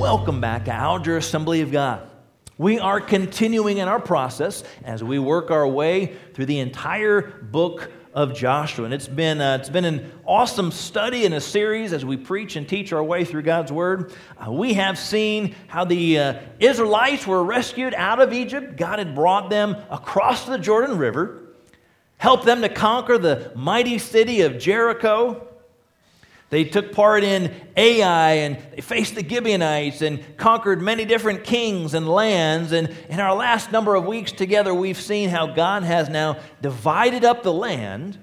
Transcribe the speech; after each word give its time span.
welcome 0.00 0.40
back 0.40 0.64
to 0.64 0.72
Alger 0.72 1.18
Assembly 1.18 1.60
of 1.60 1.70
God. 1.70 2.08
We 2.56 2.78
are 2.78 3.02
continuing 3.02 3.76
in 3.76 3.86
our 3.86 4.00
process 4.00 4.64
as 4.82 5.04
we 5.04 5.18
work 5.18 5.50
our 5.50 5.68
way 5.68 6.16
through 6.32 6.46
the 6.46 6.60
entire 6.60 7.20
book 7.20 7.92
of 8.14 8.34
Joshua. 8.34 8.86
And 8.86 8.94
it's 8.94 9.06
been, 9.06 9.42
uh, 9.42 9.58
it's 9.60 9.68
been 9.68 9.84
an 9.84 10.10
awesome 10.24 10.72
study 10.72 11.26
and 11.26 11.34
a 11.34 11.40
series 11.40 11.92
as 11.92 12.02
we 12.02 12.16
preach 12.16 12.56
and 12.56 12.66
teach 12.66 12.94
our 12.94 13.04
way 13.04 13.26
through 13.26 13.42
God's 13.42 13.70
Word. 13.72 14.14
Uh, 14.38 14.50
we 14.50 14.72
have 14.72 14.98
seen 14.98 15.54
how 15.66 15.84
the 15.84 16.18
uh, 16.18 16.40
Israelites 16.58 17.26
were 17.26 17.44
rescued 17.44 17.92
out 17.92 18.22
of 18.22 18.32
Egypt. 18.32 18.78
God 18.78 19.00
had 19.00 19.14
brought 19.14 19.50
them 19.50 19.76
across 19.90 20.46
the 20.46 20.56
Jordan 20.56 20.96
River, 20.96 21.42
helped 22.16 22.46
them 22.46 22.62
to 22.62 22.70
conquer 22.70 23.18
the 23.18 23.52
mighty 23.54 23.98
city 23.98 24.40
of 24.40 24.58
Jericho. 24.58 25.46
They 26.50 26.64
took 26.64 26.92
part 26.92 27.22
in 27.22 27.54
Ai 27.76 28.32
and 28.32 28.58
they 28.74 28.80
faced 28.80 29.14
the 29.14 29.26
Gibeonites 29.26 30.02
and 30.02 30.36
conquered 30.36 30.82
many 30.82 31.04
different 31.04 31.44
kings 31.44 31.94
and 31.94 32.08
lands. 32.08 32.72
And 32.72 32.94
in 33.08 33.20
our 33.20 33.34
last 33.34 33.70
number 33.70 33.94
of 33.94 34.04
weeks 34.04 34.32
together, 34.32 34.74
we've 34.74 35.00
seen 35.00 35.30
how 35.30 35.46
God 35.46 35.84
has 35.84 36.08
now 36.08 36.38
divided 36.60 37.24
up 37.24 37.44
the 37.44 37.52
land. 37.52 38.18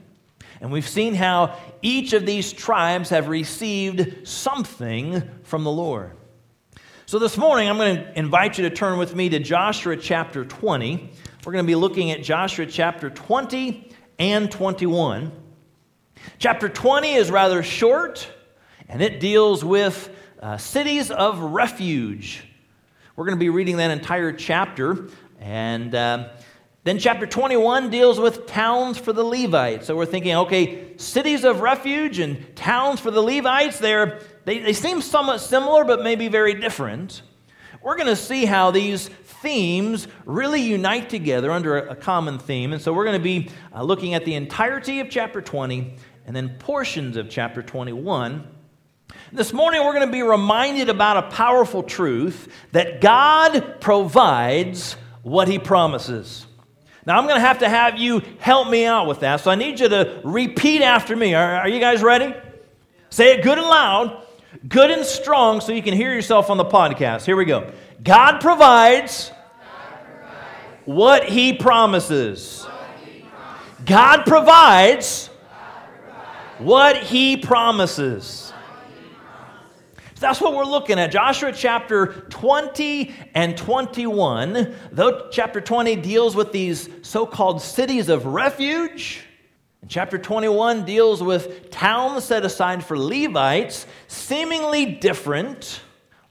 And 0.59 0.73
we've 0.73 0.87
seen 0.87 1.15
how 1.15 1.57
each 1.81 2.11
of 2.11 2.25
these 2.25 2.51
tribes 2.51 3.09
have 3.09 3.29
received 3.29 4.27
something 4.27 5.23
from 5.43 5.63
the 5.63 5.71
Lord. 5.71 6.11
So 7.05 7.19
this 7.19 7.37
morning, 7.37 7.69
I'm 7.69 7.77
going 7.77 7.95
to 7.95 8.19
invite 8.19 8.57
you 8.57 8.67
to 8.67 8.75
turn 8.75 8.97
with 8.97 9.15
me 9.15 9.29
to 9.29 9.39
Joshua 9.39 9.95
chapter 9.95 10.43
20. 10.43 11.11
We're 11.45 11.53
going 11.53 11.63
to 11.63 11.67
be 11.67 11.75
looking 11.75 12.11
at 12.11 12.23
Joshua 12.23 12.65
chapter 12.65 13.09
20 13.09 13.89
and 14.19 14.51
21. 14.51 15.31
Chapter 16.39 16.69
20 16.69 17.13
is 17.13 17.31
rather 17.31 17.63
short, 17.63 18.27
and 18.87 19.01
it 19.01 19.19
deals 19.19 19.65
with 19.65 20.09
uh, 20.41 20.57
cities 20.57 21.09
of 21.09 21.39
refuge. 21.39 22.43
We're 23.15 23.25
going 23.25 23.37
to 23.37 23.39
be 23.39 23.49
reading 23.49 23.77
that 23.77 23.89
entire 23.89 24.31
chapter. 24.31 25.09
And 25.39 25.95
uh, 25.95 26.29
then 26.83 26.99
chapter 26.99 27.25
21 27.25 27.89
deals 27.89 28.19
with 28.19 28.45
towns 28.45 28.97
for 28.97 29.13
the 29.13 29.23
Levites. 29.23 29.87
So 29.87 29.95
we're 29.95 30.05
thinking, 30.05 30.35
okay, 30.35 30.95
cities 30.97 31.43
of 31.43 31.61
refuge 31.61 32.19
and 32.19 32.55
towns 32.55 32.99
for 32.99 33.09
the 33.09 33.21
Levites, 33.21 33.79
they, 33.79 34.19
they 34.45 34.73
seem 34.73 35.01
somewhat 35.01 35.39
similar, 35.39 35.83
but 35.83 36.03
maybe 36.03 36.27
very 36.27 36.53
different. 36.53 37.23
We're 37.81 37.95
going 37.95 38.07
to 38.07 38.15
see 38.15 38.45
how 38.45 38.71
these 38.71 39.07
themes 39.07 40.07
really 40.25 40.61
unite 40.61 41.09
together 41.09 41.51
under 41.51 41.77
a, 41.77 41.91
a 41.91 41.95
common 41.95 42.39
theme. 42.39 42.73
And 42.73 42.81
so 42.81 42.93
we're 42.93 43.05
going 43.05 43.19
to 43.19 43.23
be 43.23 43.49
uh, 43.73 43.83
looking 43.83 44.13
at 44.13 44.25
the 44.25 44.35
entirety 44.35 44.99
of 44.99 45.09
chapter 45.09 45.41
20 45.41 45.95
and 46.27 46.35
then 46.35 46.49
portions 46.59 47.17
of 47.17 47.29
chapter 47.29 47.63
21. 47.63 48.45
This 49.31 49.53
morning, 49.53 49.83
we're 49.83 49.93
going 49.93 50.05
to 50.05 50.11
be 50.11 50.21
reminded 50.21 50.89
about 50.89 51.17
a 51.17 51.21
powerful 51.35 51.81
truth 51.81 52.51
that 52.73 53.01
God 53.01 53.79
provides 53.79 54.97
what 55.23 55.47
He 55.47 55.57
promises. 55.57 56.45
Now, 57.05 57.17
I'm 57.17 57.23
going 57.23 57.37
to 57.37 57.47
have 57.47 57.59
to 57.59 57.69
have 57.69 57.97
you 57.97 58.21
help 58.39 58.69
me 58.69 58.85
out 58.85 59.07
with 59.07 59.21
that. 59.21 59.37
So 59.37 59.49
I 59.49 59.55
need 59.55 59.79
you 59.79 59.87
to 59.87 60.21
repeat 60.25 60.81
after 60.81 61.15
me. 61.15 61.33
Are, 61.33 61.55
are 61.55 61.69
you 61.69 61.79
guys 61.79 62.03
ready? 62.03 62.35
Say 63.09 63.33
it 63.33 63.43
good 63.43 63.57
and 63.57 63.67
loud, 63.67 64.25
good 64.67 64.91
and 64.91 65.05
strong, 65.05 65.61
so 65.61 65.71
you 65.71 65.81
can 65.81 65.93
hear 65.93 66.13
yourself 66.13 66.49
on 66.49 66.57
the 66.57 66.65
podcast. 66.65 67.25
Here 67.25 67.37
we 67.37 67.45
go. 67.45 67.71
God 68.03 68.39
provides, 68.39 69.31
what 70.87 71.25
He 71.25 71.53
promises. 71.53 72.65
God 73.85 74.23
provides 74.25 75.26
what 76.59 76.97
he 76.97 77.37
promises. 77.37 78.53
That's 80.19 80.41
what 80.41 80.55
we're 80.55 80.65
looking 80.65 80.97
at. 80.97 81.11
Joshua 81.11 81.51
chapter 81.51 82.07
20 82.29 83.13
and 83.35 83.55
21. 83.55 84.73
Though 84.91 85.29
chapter 85.31 85.61
20 85.61 85.95
deals 85.97 86.35
with 86.35 86.51
these 86.51 86.89
so 87.03 87.27
called 87.27 87.61
cities 87.61 88.09
of 88.09 88.25
refuge, 88.25 89.23
and 89.81 89.91
chapter 89.91 90.17
21 90.17 90.85
deals 90.85 91.21
with 91.21 91.69
towns 91.69 92.23
set 92.23 92.43
aside 92.43 92.83
for 92.83 92.97
Levites, 92.97 93.85
seemingly 94.07 94.85
different. 94.85 95.81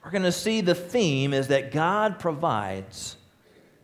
We're 0.05 0.11
going 0.11 0.25
to 0.25 0.33
see 0.33 0.61
the 0.63 0.75
theme 0.75 1.33
is 1.33 1.49
that 1.49 1.71
God 1.71 2.19
provides 2.19 3.17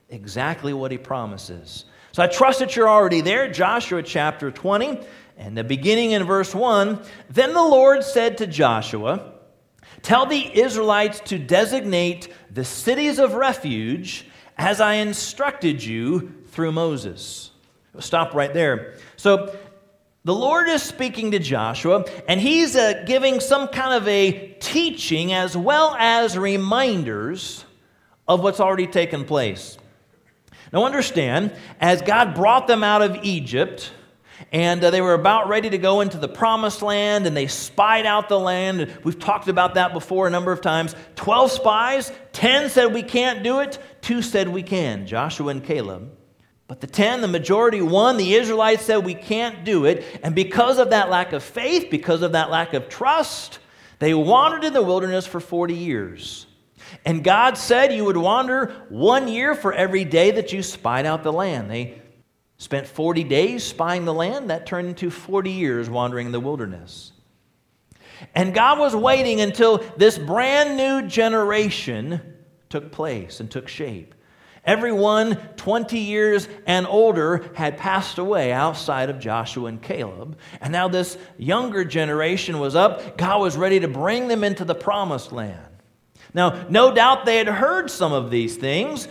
exactly 0.08 0.72
what 0.72 0.90
he 0.90 0.98
promises. 0.98 1.84
So 2.10 2.22
I 2.22 2.26
trust 2.26 2.58
that 2.58 2.76
you're 2.76 2.88
already 2.88 3.20
there. 3.20 3.50
Joshua 3.50 4.02
chapter 4.02 4.50
20. 4.50 5.00
And 5.44 5.58
the 5.58 5.64
beginning 5.64 6.12
in 6.12 6.22
verse 6.22 6.54
1 6.54 7.02
Then 7.28 7.52
the 7.52 7.62
Lord 7.62 8.04
said 8.04 8.38
to 8.38 8.46
Joshua, 8.46 9.32
Tell 10.02 10.24
the 10.24 10.56
Israelites 10.58 11.20
to 11.26 11.38
designate 11.38 12.32
the 12.50 12.64
cities 12.64 13.18
of 13.18 13.34
refuge 13.34 14.26
as 14.56 14.80
I 14.80 14.94
instructed 14.94 15.82
you 15.82 16.32
through 16.48 16.72
Moses. 16.72 17.50
Stop 17.98 18.34
right 18.34 18.54
there. 18.54 18.94
So 19.16 19.56
the 20.24 20.34
Lord 20.34 20.68
is 20.68 20.82
speaking 20.82 21.32
to 21.32 21.40
Joshua, 21.40 22.04
and 22.28 22.40
he's 22.40 22.76
uh, 22.76 23.02
giving 23.04 23.40
some 23.40 23.66
kind 23.66 23.94
of 23.94 24.06
a 24.06 24.54
teaching 24.60 25.32
as 25.32 25.56
well 25.56 25.96
as 25.98 26.38
reminders 26.38 27.64
of 28.28 28.42
what's 28.42 28.60
already 28.60 28.86
taken 28.86 29.24
place. 29.24 29.76
Now, 30.72 30.84
understand, 30.84 31.52
as 31.80 32.00
God 32.00 32.34
brought 32.34 32.68
them 32.68 32.84
out 32.84 33.02
of 33.02 33.18
Egypt, 33.24 33.90
and 34.50 34.82
uh, 34.82 34.90
they 34.90 35.00
were 35.00 35.14
about 35.14 35.48
ready 35.48 35.70
to 35.70 35.78
go 35.78 36.00
into 36.00 36.18
the 36.18 36.28
promised 36.28 36.82
land 36.82 37.26
and 37.26 37.36
they 37.36 37.46
spied 37.46 38.06
out 38.06 38.28
the 38.28 38.38
land. 38.38 38.92
We've 39.04 39.18
talked 39.18 39.48
about 39.48 39.74
that 39.74 39.92
before 39.92 40.26
a 40.26 40.30
number 40.30 40.52
of 40.52 40.60
times. 40.60 40.94
12 41.16 41.50
spies, 41.52 42.12
10 42.32 42.70
said 42.70 42.92
we 42.92 43.02
can't 43.02 43.42
do 43.42 43.60
it, 43.60 43.78
2 44.02 44.22
said 44.22 44.48
we 44.48 44.62
can, 44.62 45.06
Joshua 45.06 45.48
and 45.48 45.64
Caleb. 45.64 46.10
But 46.66 46.80
the 46.80 46.86
10, 46.86 47.20
the 47.20 47.28
majority 47.28 47.82
won. 47.82 48.16
The 48.16 48.34
Israelites 48.34 48.84
said 48.84 49.04
we 49.04 49.14
can't 49.14 49.64
do 49.64 49.84
it. 49.84 50.04
And 50.22 50.34
because 50.34 50.78
of 50.78 50.90
that 50.90 51.10
lack 51.10 51.34
of 51.34 51.42
faith, 51.42 51.88
because 51.90 52.22
of 52.22 52.32
that 52.32 52.50
lack 52.50 52.72
of 52.72 52.88
trust, 52.88 53.58
they 53.98 54.14
wandered 54.14 54.64
in 54.64 54.72
the 54.72 54.82
wilderness 54.82 55.26
for 55.26 55.38
40 55.38 55.74
years. 55.74 56.46
And 57.04 57.22
God 57.22 57.58
said 57.58 57.92
you 57.92 58.04
would 58.04 58.16
wander 58.16 58.74
one 58.88 59.28
year 59.28 59.54
for 59.54 59.72
every 59.72 60.04
day 60.04 60.30
that 60.32 60.52
you 60.52 60.62
spied 60.62 61.04
out 61.04 61.22
the 61.22 61.32
land. 61.32 61.70
They 61.70 62.00
Spent 62.62 62.86
40 62.86 63.24
days 63.24 63.64
spying 63.64 64.04
the 64.04 64.14
land, 64.14 64.50
that 64.50 64.66
turned 64.66 64.86
into 64.86 65.10
40 65.10 65.50
years 65.50 65.90
wandering 65.90 66.26
in 66.26 66.32
the 66.32 66.38
wilderness. 66.38 67.10
And 68.36 68.54
God 68.54 68.78
was 68.78 68.94
waiting 68.94 69.40
until 69.40 69.78
this 69.96 70.16
brand 70.16 70.76
new 70.76 71.08
generation 71.08 72.20
took 72.68 72.92
place 72.92 73.40
and 73.40 73.50
took 73.50 73.66
shape. 73.66 74.14
Everyone 74.64 75.38
20 75.56 75.98
years 75.98 76.46
and 76.64 76.86
older 76.86 77.50
had 77.56 77.78
passed 77.78 78.18
away 78.18 78.52
outside 78.52 79.10
of 79.10 79.18
Joshua 79.18 79.66
and 79.66 79.82
Caleb. 79.82 80.38
And 80.60 80.70
now 80.70 80.86
this 80.86 81.18
younger 81.36 81.84
generation 81.84 82.60
was 82.60 82.76
up. 82.76 83.18
God 83.18 83.40
was 83.40 83.56
ready 83.56 83.80
to 83.80 83.88
bring 83.88 84.28
them 84.28 84.44
into 84.44 84.64
the 84.64 84.76
promised 84.76 85.32
land. 85.32 85.66
Now, 86.32 86.64
no 86.68 86.94
doubt 86.94 87.24
they 87.24 87.38
had 87.38 87.48
heard 87.48 87.90
some 87.90 88.12
of 88.12 88.30
these 88.30 88.56
things. 88.56 89.08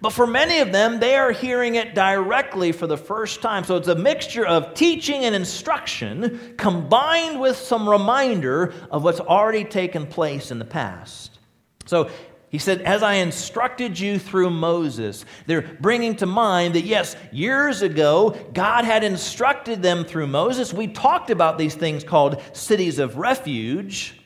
But 0.00 0.10
for 0.10 0.26
many 0.26 0.58
of 0.58 0.72
them, 0.72 1.00
they 1.00 1.16
are 1.16 1.32
hearing 1.32 1.76
it 1.76 1.94
directly 1.94 2.72
for 2.72 2.86
the 2.86 2.96
first 2.96 3.40
time. 3.40 3.64
So 3.64 3.76
it's 3.76 3.88
a 3.88 3.94
mixture 3.94 4.46
of 4.46 4.74
teaching 4.74 5.24
and 5.24 5.34
instruction 5.34 6.54
combined 6.56 7.40
with 7.40 7.56
some 7.56 7.88
reminder 7.88 8.74
of 8.90 9.04
what's 9.04 9.20
already 9.20 9.64
taken 9.64 10.06
place 10.06 10.50
in 10.50 10.58
the 10.58 10.64
past. 10.64 11.38
So 11.86 12.10
he 12.52 12.58
said, 12.58 12.82
As 12.82 13.02
I 13.02 13.14
instructed 13.14 13.98
you 13.98 14.18
through 14.18 14.50
Moses, 14.50 15.24
they're 15.46 15.62
bringing 15.62 16.16
to 16.16 16.26
mind 16.26 16.74
that, 16.74 16.84
yes, 16.84 17.16
years 17.32 17.80
ago, 17.80 18.36
God 18.52 18.84
had 18.84 19.02
instructed 19.04 19.82
them 19.82 20.04
through 20.04 20.26
Moses. 20.26 20.72
We 20.72 20.88
talked 20.88 21.30
about 21.30 21.56
these 21.56 21.74
things 21.74 22.04
called 22.04 22.42
cities 22.52 22.98
of 22.98 23.16
refuge. 23.16 24.20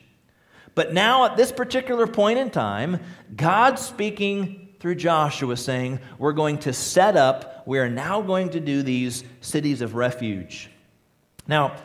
But 0.75 0.93
now, 0.93 1.25
at 1.25 1.37
this 1.37 1.51
particular 1.51 2.05
point 2.05 2.37
in 2.37 2.51
time, 2.51 2.99
God's 3.35 3.81
speaking 3.81 4.66
through 4.79 4.95
Joshua 4.95 5.57
saying, 5.57 5.99
We're 6.17 6.33
going 6.33 6.59
to 6.59 6.73
set 6.73 7.17
up, 7.17 7.63
we 7.65 7.79
are 7.79 7.89
now 7.89 8.21
going 8.21 8.49
to 8.49 8.59
do 8.59 8.83
these 8.83 9.23
cities 9.41 9.81
of 9.81 9.95
refuge. 9.95 10.69
Now, 11.47 11.77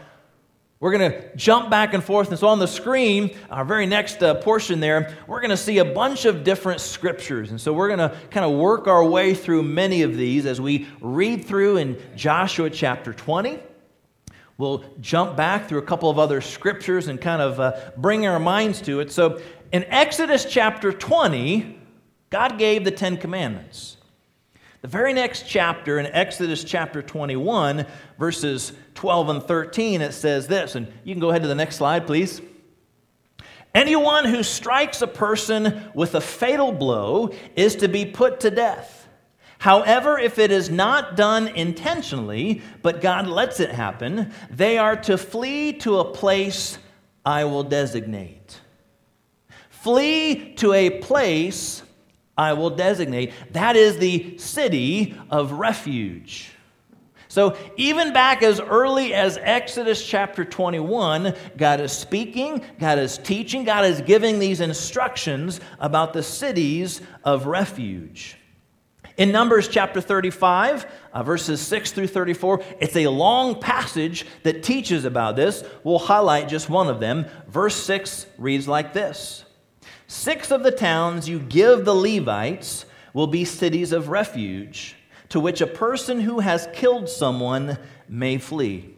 we're 0.83 0.99
going 0.99 1.12
to 1.12 1.37
jump 1.37 1.71
back 1.71 1.94
and 1.94 2.03
forth. 2.03 2.31
And 2.31 2.39
so 2.39 2.49
on 2.49 2.59
the 2.59 2.67
screen, 2.67 3.37
our 3.50 3.65
very 3.65 3.87
next 3.87 4.21
uh, 4.21 4.35
portion 4.35 4.81
there, 4.81 5.17
we're 5.29 5.41
going 5.41 5.50
to 5.50 5.56
see 5.56 5.79
a 5.79 5.85
bunch 5.85 6.25
of 6.25 6.43
different 6.43 6.81
scriptures. 6.81 7.53
And 7.53 7.61
so 7.61 7.73
we're 7.73 7.87
going 7.87 8.00
to 8.00 8.17
kind 8.33 8.44
of 8.44 8.59
work 8.59 8.89
our 8.89 9.05
way 9.05 9.33
through 9.33 9.62
many 9.62 10.03
of 10.03 10.17
these 10.17 10.44
as 10.44 10.61
we 10.61 10.89
read 11.00 11.44
through 11.44 11.77
in 11.77 12.03
Joshua 12.17 12.69
chapter 12.69 13.12
20. 13.12 13.61
We'll 14.59 14.85
jump 15.00 15.37
back 15.37 15.69
through 15.69 15.79
a 15.79 15.83
couple 15.83 16.11
of 16.11 16.19
other 16.19 16.41
scriptures 16.41 17.06
and 17.06 17.21
kind 17.21 17.41
of 17.41 17.61
uh, 17.61 17.93
bring 17.97 18.27
our 18.27 18.41
minds 18.41 18.81
to 18.83 18.99
it. 18.99 19.12
So 19.12 19.41
in 19.71 19.85
Exodus 19.85 20.44
chapter 20.44 20.93
20, 20.93 21.79
God 22.32 22.56
gave 22.58 22.82
the 22.82 22.90
Ten 22.90 23.19
Commandments. 23.19 23.99
The 24.81 24.88
very 24.88 25.12
next 25.12 25.46
chapter, 25.46 25.99
in 25.99 26.06
Exodus 26.06 26.64
chapter 26.64 27.02
21, 27.02 27.84
verses 28.19 28.73
12 28.94 29.29
and 29.29 29.43
13, 29.43 30.00
it 30.00 30.12
says 30.12 30.46
this, 30.46 30.75
and 30.75 30.90
you 31.05 31.12
can 31.14 31.20
go 31.20 31.29
ahead 31.29 31.43
to 31.43 31.49
the 31.49 31.55
next 31.55 31.76
slide, 31.76 32.06
please. 32.06 32.40
Anyone 33.75 34.25
who 34.25 34.43
strikes 34.43 35.02
a 35.02 35.06
person 35.06 35.90
with 35.94 36.14
a 36.14 36.23
fatal 36.23 36.73
blow 36.73 37.34
is 37.55 37.76
to 37.76 37.88
be 37.88 38.06
put 38.06 38.40
to 38.40 38.50
death. 38.50 39.06
However, 39.58 40.19
if 40.19 40.38
it 40.38 40.50
is 40.50 40.70
not 40.70 41.17
done 41.17 41.49
intentionally, 41.49 42.62
but 42.81 43.02
God 43.02 43.26
lets 43.26 43.61
it 43.61 43.70
happen, 43.70 44.32
they 44.50 44.79
are 44.79 44.96
to 45.02 45.19
flee 45.19 45.75
to 45.81 45.99
a 45.99 46.12
place 46.12 46.79
I 47.26 47.44
will 47.44 47.62
designate. 47.62 48.58
Flee 49.69 50.55
to 50.55 50.73
a 50.73 50.88
place 50.88 51.82
I 52.37 52.55
will 52.55 52.70
designate. 52.70 53.32
That 53.52 53.76
is 53.76 53.99
the 53.99 54.38
city 54.38 55.17
of 55.31 55.52
refuge. 55.52 56.52
So, 57.29 57.56
even 57.79 58.12
back 58.12 58.43
as 58.43 58.61
early 58.61 59.14
as 59.14 59.38
Exodus 59.40 60.06
chapter 60.06 60.44
21, 60.44 61.34
God 61.56 61.81
is 61.81 61.90
speaking, 61.90 62.62
God 62.79 62.99
is 62.99 63.17
teaching, 63.17 63.64
God 63.64 63.87
is 63.87 64.02
giving 64.02 64.38
these 64.38 64.61
instructions 64.61 65.58
about 65.79 66.12
the 66.12 66.23
cities 66.23 67.00
of 67.25 67.46
refuge. 67.46 68.37
In 69.17 69.32
Numbers 69.32 69.69
chapter 69.69 70.00
35, 70.00 70.87
uh, 71.12 71.23
verses 71.23 71.61
6 71.62 71.93
through 71.93 72.06
34, 72.08 72.62
it's 72.81 72.96
a 72.96 73.06
long 73.06 73.61
passage 73.61 74.26
that 74.43 74.62
teaches 74.62 75.05
about 75.05 75.34
this. 75.34 75.64
We'll 75.84 75.99
highlight 75.99 76.49
just 76.49 76.69
one 76.69 76.88
of 76.88 77.00
them. 77.00 77.26
Verse 77.49 77.76
6 77.76 78.26
reads 78.37 78.69
like 78.69 78.93
this 78.93 79.44
Six 80.12 80.50
of 80.50 80.62
the 80.62 80.70
towns 80.70 81.26
you 81.26 81.38
give 81.38 81.87
the 81.87 81.94
Levites 81.94 82.85
will 83.14 83.29
be 83.29 83.47
cities 83.47 83.93
of 83.93 84.11
refuge 84.11 84.94
to 85.31 85.41
which 85.41 85.62
a 85.62 85.67
person 85.67 86.20
who 86.20 86.41
has 86.41 86.69
killed 86.75 87.09
someone 87.09 87.79
may 88.11 88.37
flee. 88.37 88.94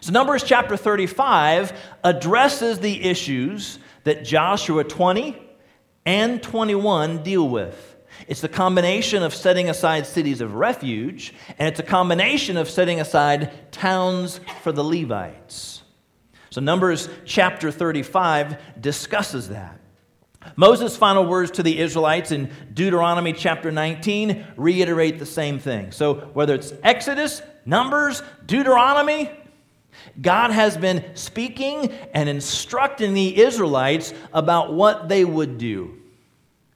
So, 0.00 0.12
Numbers 0.12 0.44
chapter 0.44 0.76
35 0.76 1.72
addresses 2.04 2.78
the 2.78 3.04
issues 3.04 3.78
that 4.04 4.22
Joshua 4.22 4.84
20 4.84 5.34
and 6.04 6.42
21 6.42 7.22
deal 7.22 7.48
with. 7.48 7.96
It's 8.26 8.42
the 8.42 8.50
combination 8.50 9.22
of 9.22 9.34
setting 9.34 9.70
aside 9.70 10.06
cities 10.06 10.42
of 10.42 10.56
refuge, 10.56 11.32
and 11.58 11.68
it's 11.68 11.80
a 11.80 11.82
combination 11.82 12.58
of 12.58 12.68
setting 12.68 13.00
aside 13.00 13.72
towns 13.72 14.40
for 14.62 14.72
the 14.72 14.84
Levites. 14.84 15.82
So, 16.50 16.60
Numbers 16.60 17.08
chapter 17.24 17.70
35 17.70 18.58
discusses 18.78 19.48
that. 19.48 19.77
Moses' 20.56 20.96
final 20.96 21.24
words 21.26 21.50
to 21.52 21.62
the 21.62 21.78
Israelites 21.78 22.32
in 22.32 22.50
Deuteronomy 22.72 23.32
chapter 23.32 23.70
19 23.70 24.46
reiterate 24.56 25.18
the 25.18 25.26
same 25.26 25.58
thing. 25.58 25.92
So, 25.92 26.14
whether 26.32 26.54
it's 26.54 26.72
Exodus, 26.82 27.42
Numbers, 27.64 28.22
Deuteronomy, 28.46 29.30
God 30.20 30.50
has 30.50 30.76
been 30.76 31.04
speaking 31.14 31.92
and 32.14 32.28
instructing 32.28 33.14
the 33.14 33.40
Israelites 33.40 34.14
about 34.32 34.72
what 34.72 35.08
they 35.08 35.24
would 35.24 35.58
do. 35.58 35.98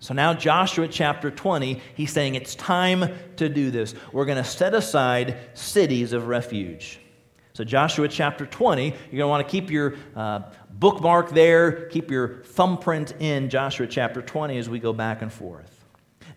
So 0.02 0.14
now, 0.14 0.34
Joshua 0.34 0.88
chapter 0.88 1.30
20, 1.30 1.80
he's 1.94 2.12
saying 2.12 2.34
it's 2.34 2.56
time 2.56 3.14
to 3.36 3.48
do 3.48 3.70
this. 3.70 3.94
We're 4.12 4.24
going 4.24 4.42
to 4.42 4.48
set 4.48 4.74
aside 4.74 5.38
cities 5.54 6.12
of 6.12 6.26
refuge. 6.26 6.98
So, 7.52 7.62
Joshua 7.62 8.08
chapter 8.08 8.44
20, 8.44 8.86
you're 8.86 8.94
going 8.96 9.20
to 9.20 9.26
want 9.28 9.46
to 9.46 9.50
keep 9.50 9.70
your 9.70 9.94
uh, 10.16 10.40
bookmark 10.82 11.31
there, 11.31 11.87
keep 11.90 12.11
your 12.11 12.43
thumbprint 12.43 13.14
in 13.20 13.49
Joshua 13.49 13.87
chapter 13.87 14.20
20 14.20 14.58
as 14.58 14.69
we 14.69 14.81
go 14.81 14.93
back 14.93 15.23
and 15.23 15.32
forth. 15.32 15.84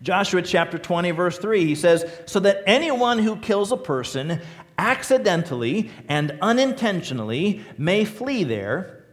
Joshua 0.04 0.44
chapter 0.44 0.78
20, 0.78 1.10
verse 1.12 1.40
3, 1.40 1.66
he 1.66 1.74
says, 1.74 2.06
So 2.28 2.40
that 2.42 2.62
anyone 2.68 3.18
who 3.18 3.38
kills 3.38 3.72
a 3.72 3.78
person 3.78 4.40
accidentally 4.78 5.90
and 6.08 6.38
unintentionally 6.44 7.64
may 7.80 8.06
flee 8.06 8.44
there 8.44 9.04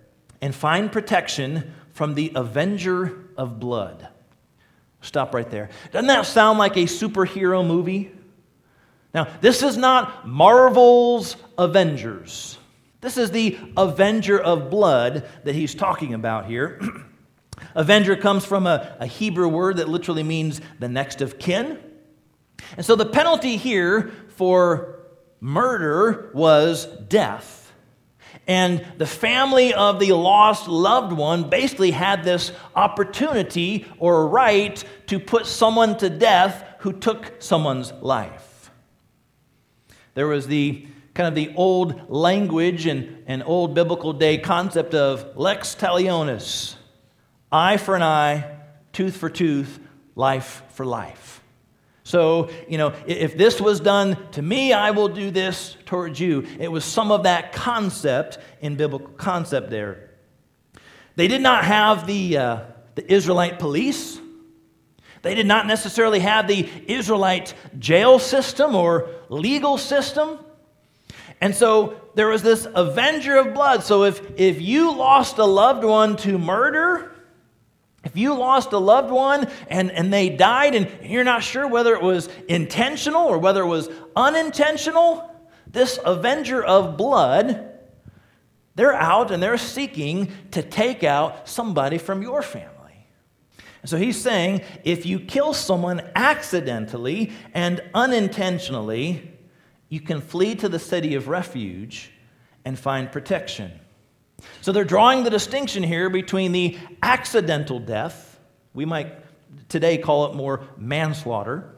and 0.42 0.54
find 0.54 0.92
protection 0.92 1.72
from 1.92 2.14
the 2.14 2.32
avenger 2.34 3.24
of 3.38 3.58
blood. 3.58 4.08
Stop 5.00 5.34
right 5.34 5.48
there. 5.48 5.70
Doesn't 5.92 6.08
that 6.08 6.26
sound 6.26 6.58
like 6.58 6.76
a 6.76 6.84
superhero 6.84 7.66
movie? 7.66 8.12
Now, 9.14 9.28
this 9.40 9.62
is 9.62 9.78
not 9.78 10.28
Marvel's 10.28 11.36
Avengers. 11.56 12.58
This 13.02 13.16
is 13.16 13.32
the 13.32 13.58
Avenger 13.76 14.40
of 14.40 14.70
blood 14.70 15.28
that 15.42 15.56
he's 15.56 15.74
talking 15.74 16.14
about 16.14 16.46
here. 16.46 16.80
Avenger 17.74 18.16
comes 18.16 18.44
from 18.44 18.66
a, 18.66 18.96
a, 19.00 19.06
Hebrew 19.06 19.48
word 19.48 19.78
that 19.78 19.88
literally 19.88 20.22
means 20.22 20.60
the 20.78 20.88
next 20.88 21.20
of 21.20 21.38
kin. 21.38 21.80
And 22.76 22.86
so 22.86 22.94
the 22.94 23.04
penalty 23.04 23.56
here 23.56 24.12
for 24.28 25.00
murder 25.40 26.30
was 26.32 26.86
death. 26.86 27.72
And 28.46 28.86
the 28.98 29.06
family 29.06 29.74
of 29.74 29.98
the 29.98 30.12
lost 30.12 30.68
loved 30.68 31.12
one 31.12 31.50
basically 31.50 31.90
had 31.90 32.22
this 32.22 32.52
opportunity 32.76 33.84
or 33.98 34.28
right 34.28 34.82
to 35.08 35.18
put 35.18 35.46
someone 35.46 35.98
to 35.98 36.08
death 36.08 36.64
who 36.78 36.92
took 36.92 37.42
someone's 37.42 37.92
life. 37.94 38.70
There 40.14 40.28
was 40.28 40.46
the 40.46 40.86
kind 41.14 41.28
of 41.28 41.34
the 41.34 41.52
old 41.56 42.10
language 42.10 42.86
and, 42.86 43.22
and 43.26 43.42
old 43.44 43.74
biblical 43.74 44.12
day 44.12 44.38
concept 44.38 44.94
of 44.94 45.36
lex 45.36 45.74
talionis 45.74 46.76
eye 47.52 47.76
for 47.76 47.94
an 47.94 48.02
eye, 48.02 48.50
tooth 48.92 49.16
for 49.16 49.28
tooth, 49.28 49.78
life 50.14 50.62
for 50.70 50.86
life. 50.86 51.42
So, 52.04 52.50
you 52.68 52.78
know, 52.78 52.94
if 53.06 53.36
this 53.36 53.60
was 53.60 53.78
done 53.78 54.18
to 54.32 54.42
me, 54.42 54.72
I 54.72 54.90
will 54.90 55.08
do 55.08 55.30
this 55.30 55.76
towards 55.86 56.18
you. 56.18 56.46
It 56.58 56.70
was 56.70 56.84
some 56.84 57.12
of 57.12 57.24
that 57.24 57.52
concept 57.52 58.38
in 58.60 58.74
biblical 58.76 59.08
concept 59.10 59.70
there. 59.70 60.10
They 61.14 61.28
did 61.28 61.42
not 61.42 61.64
have 61.64 62.06
the, 62.06 62.38
uh, 62.38 62.60
the 62.96 63.12
Israelite 63.12 63.58
police. 63.58 64.18
They 65.20 65.34
did 65.34 65.46
not 65.46 65.66
necessarily 65.66 66.20
have 66.20 66.48
the 66.48 66.68
Israelite 66.86 67.54
jail 67.78 68.18
system 68.18 68.74
or 68.74 69.08
legal 69.28 69.78
system. 69.78 70.38
And 71.42 71.56
so 71.56 72.00
there 72.14 72.28
was 72.28 72.44
this 72.44 72.68
avenger 72.72 73.36
of 73.36 73.52
blood. 73.52 73.82
So 73.82 74.04
if, 74.04 74.22
if 74.36 74.60
you 74.60 74.94
lost 74.94 75.38
a 75.38 75.44
loved 75.44 75.82
one 75.82 76.14
to 76.18 76.38
murder, 76.38 77.16
if 78.04 78.16
you 78.16 78.34
lost 78.34 78.72
a 78.72 78.78
loved 78.78 79.10
one 79.10 79.50
and, 79.66 79.90
and 79.90 80.12
they 80.12 80.28
died 80.28 80.76
and 80.76 80.88
you're 81.02 81.24
not 81.24 81.42
sure 81.42 81.66
whether 81.66 81.94
it 81.94 82.02
was 82.02 82.28
intentional 82.48 83.26
or 83.26 83.38
whether 83.38 83.62
it 83.62 83.66
was 83.66 83.88
unintentional, 84.14 85.34
this 85.66 85.98
avenger 86.04 86.62
of 86.62 86.96
blood, 86.96 87.72
they're 88.76 88.94
out 88.94 89.32
and 89.32 89.42
they're 89.42 89.58
seeking 89.58 90.30
to 90.52 90.62
take 90.62 91.02
out 91.02 91.48
somebody 91.48 91.98
from 91.98 92.22
your 92.22 92.42
family. 92.42 93.08
And 93.82 93.90
so 93.90 93.96
he's 93.96 94.20
saying 94.20 94.62
if 94.84 95.06
you 95.06 95.18
kill 95.18 95.54
someone 95.54 96.08
accidentally 96.14 97.32
and 97.52 97.82
unintentionally, 97.94 99.31
you 99.92 100.00
can 100.00 100.22
flee 100.22 100.54
to 100.54 100.70
the 100.70 100.78
city 100.78 101.16
of 101.16 101.28
refuge 101.28 102.10
and 102.64 102.78
find 102.78 103.12
protection. 103.12 103.70
So 104.62 104.72
they're 104.72 104.84
drawing 104.84 105.22
the 105.22 105.28
distinction 105.28 105.82
here 105.82 106.08
between 106.08 106.52
the 106.52 106.78
accidental 107.02 107.78
death, 107.78 108.40
we 108.72 108.86
might 108.86 109.14
today 109.68 109.98
call 109.98 110.24
it 110.24 110.34
more 110.34 110.66
manslaughter, 110.78 111.74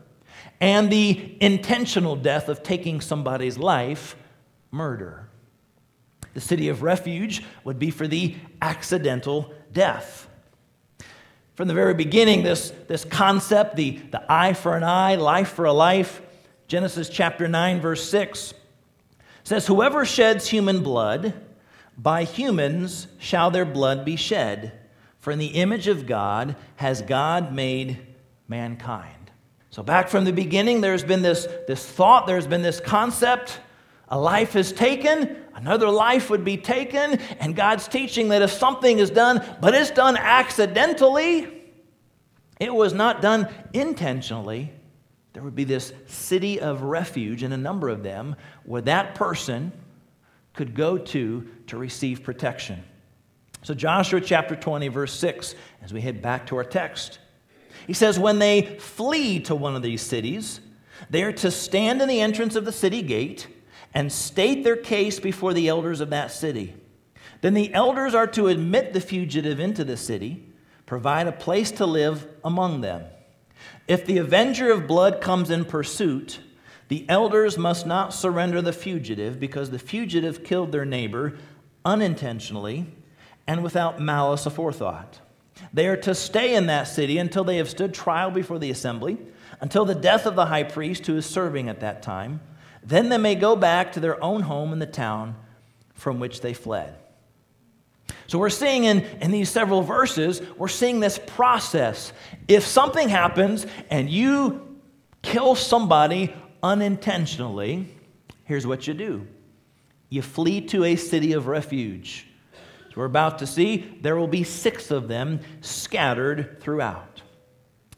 and 0.61 0.93
the 0.93 1.37
intentional 1.41 2.15
death 2.15 2.49
of 2.49 2.63
taking 2.63 3.01
somebody's 3.01 3.59
life, 3.59 4.15
murder. 4.71 5.29
The 6.35 6.41
city 6.41 6.69
of 6.69 6.85
refuge 6.85 7.43
would 7.65 7.81
be 7.81 7.91
for 7.91 8.07
the 8.07 8.37
accidental 8.63 9.53
death. 9.73 10.29
From 11.57 11.67
the 11.67 11.75
very 11.75 11.95
beginning, 11.95 12.45
this, 12.45 12.73
this 12.87 13.05
concept, 13.05 13.75
the, 13.75 14.01
the 14.13 14.25
eye 14.33 14.53
for 14.53 14.77
an 14.77 14.85
eye, 14.85 15.17
life 15.17 15.49
for 15.49 15.65
a 15.65 15.73
life, 15.73 16.21
Genesis 16.67 17.09
chapter 17.09 17.47
9, 17.47 17.81
verse 17.81 18.09
6 18.09 18.55
says, 19.43 19.67
Whoever 19.67 20.05
sheds 20.05 20.49
human 20.49 20.83
blood, 20.83 21.35
by 21.97 22.25
humans 22.25 23.07
shall 23.19 23.51
their 23.51 23.65
blood 23.65 24.05
be 24.05 24.17
shed. 24.17 24.73
For 25.21 25.31
in 25.31 25.39
the 25.39 25.47
image 25.47 25.89
of 25.89 26.07
God 26.07 26.57
has 26.77 27.03
God 27.03 27.55
made 27.55 27.99
mankind. 28.49 29.31
So, 29.71 29.83
back 29.83 30.09
from 30.09 30.25
the 30.25 30.33
beginning, 30.33 30.81
there's 30.81 31.03
been 31.03 31.23
this, 31.23 31.49
this 31.67 31.85
thought, 31.85 32.27
there's 32.27 32.47
been 32.47 32.63
this 32.63 32.79
concept. 32.81 33.59
A 34.09 34.19
life 34.19 34.55
is 34.55 34.71
taken, 34.71 35.37
another 35.55 35.89
life 35.89 36.31
would 36.31 36.45
be 36.45 36.57
taken, 36.57 37.19
and 37.41 37.57
God's 37.57 37.89
teaching 37.89 38.29
that 38.29 38.43
if 38.43 38.53
something 38.53 38.99
is 38.99 39.11
done, 39.11 39.43
but 39.61 39.75
it's 39.75 39.91
done 39.91 40.17
accidentally, 40.17 41.63
it 42.61 42.73
was 42.73 42.93
not 42.93 43.23
done 43.23 43.49
intentionally, 43.73 44.73
there 45.35 45.43
would 45.43 45.57
be 45.57 45.65
this 45.65 45.93
city 46.07 46.61
of 46.61 46.83
refuge, 46.83 47.43
and 47.43 47.53
a 47.53 47.59
number 47.59 47.89
of 47.89 48.03
them, 48.05 48.37
where 48.65 48.83
that 48.83 49.17
person 49.17 49.73
could 50.55 50.75
go 50.75 50.97
to 50.97 51.49
to 51.67 51.77
receive 51.77 52.23
protection. 52.23 52.83
So, 53.63 53.75
Joshua 53.75 54.21
chapter 54.21 54.55
20, 54.55 54.89
verse 54.89 55.13
6, 55.13 55.57
as 55.83 55.93
we 55.93 56.01
head 56.01 56.23
back 56.23 56.47
to 56.47 56.57
our 56.57 56.65
text, 56.65 57.19
he 57.87 57.93
says, 57.95 58.17
When 58.17 58.39
they 58.39 58.79
flee 58.79 59.41
to 59.41 59.57
one 59.57 59.75
of 59.75 59.83
these 59.83 60.03
cities, 60.03 60.61
they 61.11 61.25
are 61.25 61.33
to 61.33 61.51
stand 61.51 62.01
in 62.01 62.09
the 62.09 62.21
entrance 62.21 62.55
of 62.55 62.65
the 62.65 62.73
city 62.73 63.03
gate 63.03 63.49
and 63.93 64.13
state 64.13 64.63
their 64.63 64.77
case 64.77 65.19
before 65.19 65.53
the 65.53 65.67
elders 65.69 66.01
of 66.01 66.11
that 66.11 66.31
city. 66.31 66.75
Then 67.41 67.55
the 67.55 67.75
elders 67.75 68.15
are 68.15 68.29
to 68.29 68.47
admit 68.47 68.93
the 68.93 69.01
fugitive 69.01 69.59
into 69.59 69.83
the 69.83 69.97
city, 69.97 70.49
provide 70.87 71.27
a 71.27 71.33
place 71.33 71.73
to 71.73 71.87
live 71.87 72.29
among 72.45 72.83
them. 72.83 73.03
If 73.87 74.07
the 74.07 74.19
avenger 74.19 74.73
of 74.73 74.87
blood 74.87 75.21
comes 75.21 75.51
in 75.51 75.65
pursuit, 75.65 76.41
the 76.89 77.05
elders 77.09 77.59
must 77.59 77.87
not 77.87 78.15
surrender 78.15 78.63
the 78.63 78.73
fugitive 78.73 79.39
because 79.39 79.71
the 79.71 79.79
fugitive 79.79 80.43
killed 80.43 80.73
their 80.73 80.85
neighbor 80.85 81.37
unintentionally 81.85 82.87
and 83.47 83.63
without 83.63 84.01
malice 84.01 84.47
aforethought. 84.47 85.19
They 85.73 85.87
are 85.87 85.97
to 85.99 86.15
stay 86.15 86.55
in 86.55 86.67
that 86.67 86.85
city 86.85 87.19
until 87.19 87.45
they 87.45 87.59
have 87.59 87.69
stood 87.69 87.93
trial 87.93 88.31
before 88.31 88.59
the 88.59 88.71
assembly, 88.71 89.19
until 89.61 89.85
the 89.85 89.95
death 89.95 90.27
of 90.27 90.35
the 90.35 90.47
high 90.47 90.65
priest 90.65 91.07
who 91.07 91.17
is 91.17 91.27
serving 91.27 91.69
at 91.69 91.81
that 91.81 92.03
time. 92.03 92.41
Then 92.83 93.09
they 93.09 93.19
may 93.19 93.35
go 93.35 93.55
back 93.55 93.93
to 93.93 94.01
their 94.01 94.23
own 94.23 94.43
home 94.43 94.73
in 94.73 94.79
the 94.79 94.87
town 94.87 95.37
from 95.95 96.21
which 96.21 96.41
they 96.41 96.55
fled. 96.55 96.97
So 98.27 98.39
we're 98.39 98.51
seeing 98.51 98.85
in, 98.85 99.01
in 99.21 99.31
these 99.31 99.51
several 99.51 99.83
verses, 99.83 100.43
we're 100.57 100.69
seeing 100.69 101.01
this 101.01 101.19
process. 101.19 102.13
If 102.49 102.67
something 102.67 103.09
happens 103.09 103.67
and 103.91 104.09
you 104.09 104.79
kill 105.23 105.55
somebody 105.55 106.35
unintentionally, 106.63 107.89
here's 108.45 108.67
what 108.67 108.87
you 108.87 108.95
do 108.95 109.27
you 110.11 110.23
flee 110.23 110.61
to 110.61 110.85
a 110.85 110.97
city 110.97 111.33
of 111.33 111.47
refuge. 111.49 112.27
As 112.89 112.97
we're 112.97 113.05
about 113.07 113.41
to 113.41 113.47
see, 113.47 113.99
there 114.01 114.17
will 114.17 114.29
be 114.29 114.45
six 114.45 114.93
of 114.93 115.09
them 115.09 115.41
scattered 115.61 116.61
throughout. 116.61 117.23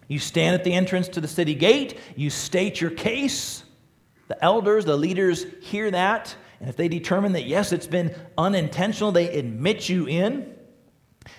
You 0.08 0.18
stand 0.18 0.54
at 0.54 0.64
the 0.64 0.72
entrance 0.72 1.08
to 1.08 1.20
the 1.20 1.28
city 1.28 1.54
gate, 1.54 1.98
you 2.16 2.30
state 2.30 2.80
your 2.80 2.90
case. 2.90 3.64
The 4.28 4.42
elders, 4.42 4.84
the 4.84 4.96
leaders 4.96 5.44
hear 5.60 5.90
that, 5.90 6.34
and 6.60 6.68
if 6.68 6.76
they 6.76 6.88
determine 6.88 7.32
that, 7.32 7.46
yes, 7.46 7.72
it's 7.72 7.86
been 7.86 8.14
unintentional, 8.38 9.12
they 9.12 9.38
admit 9.38 9.88
you 9.88 10.06
in. 10.06 10.54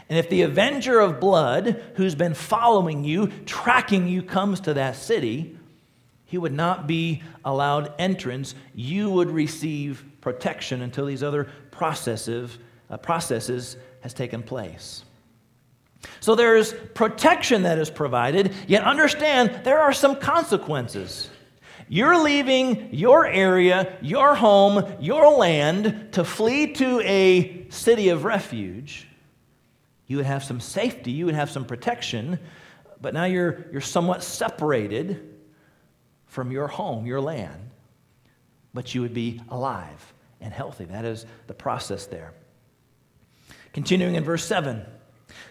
And 0.09 0.19
if 0.19 0.29
the 0.29 0.43
avenger 0.43 0.99
of 0.99 1.19
blood, 1.19 1.83
who's 1.95 2.15
been 2.15 2.33
following 2.33 3.03
you, 3.03 3.27
tracking 3.45 4.07
you, 4.07 4.21
comes 4.21 4.59
to 4.61 4.73
that 4.75 4.95
city, 4.95 5.57
he 6.25 6.37
would 6.37 6.53
not 6.53 6.87
be 6.87 7.23
allowed 7.45 7.93
entrance. 7.97 8.53
You 8.75 9.09
would 9.09 9.29
receive 9.29 10.03
protection 10.21 10.81
until 10.81 11.05
these 11.05 11.23
other 11.23 11.45
processes, 11.71 12.57
uh, 12.89 12.97
processes 12.97 13.77
has 14.01 14.13
taken 14.13 14.43
place. 14.43 15.03
So 16.19 16.35
there's 16.35 16.73
protection 16.93 17.63
that 17.63 17.79
is 17.79 17.89
provided, 17.89 18.53
yet 18.67 18.83
understand 18.83 19.61
there 19.63 19.79
are 19.79 19.93
some 19.93 20.17
consequences. 20.17 21.29
You're 21.89 22.21
leaving 22.21 22.93
your 22.93 23.25
area, 23.25 23.97
your 24.01 24.35
home, 24.35 24.95
your 24.99 25.37
land 25.37 26.09
to 26.13 26.25
flee 26.25 26.73
to 26.73 27.01
a 27.01 27.67
city 27.69 28.09
of 28.09 28.25
refuge. 28.25 29.07
You 30.07 30.17
would 30.17 30.25
have 30.25 30.43
some 30.43 30.59
safety, 30.59 31.11
you 31.11 31.25
would 31.25 31.35
have 31.35 31.49
some 31.49 31.65
protection, 31.65 32.39
but 33.01 33.13
now 33.13 33.25
you're, 33.25 33.65
you're 33.71 33.81
somewhat 33.81 34.23
separated 34.23 35.35
from 36.25 36.51
your 36.51 36.67
home, 36.67 37.05
your 37.05 37.21
land, 37.21 37.69
but 38.73 38.93
you 38.93 39.01
would 39.01 39.13
be 39.13 39.41
alive 39.49 40.13
and 40.41 40.53
healthy. 40.53 40.85
That 40.85 41.05
is 41.05 41.25
the 41.47 41.53
process 41.53 42.05
there. 42.05 42.33
Continuing 43.73 44.15
in 44.15 44.23
verse 44.23 44.45
7. 44.45 44.85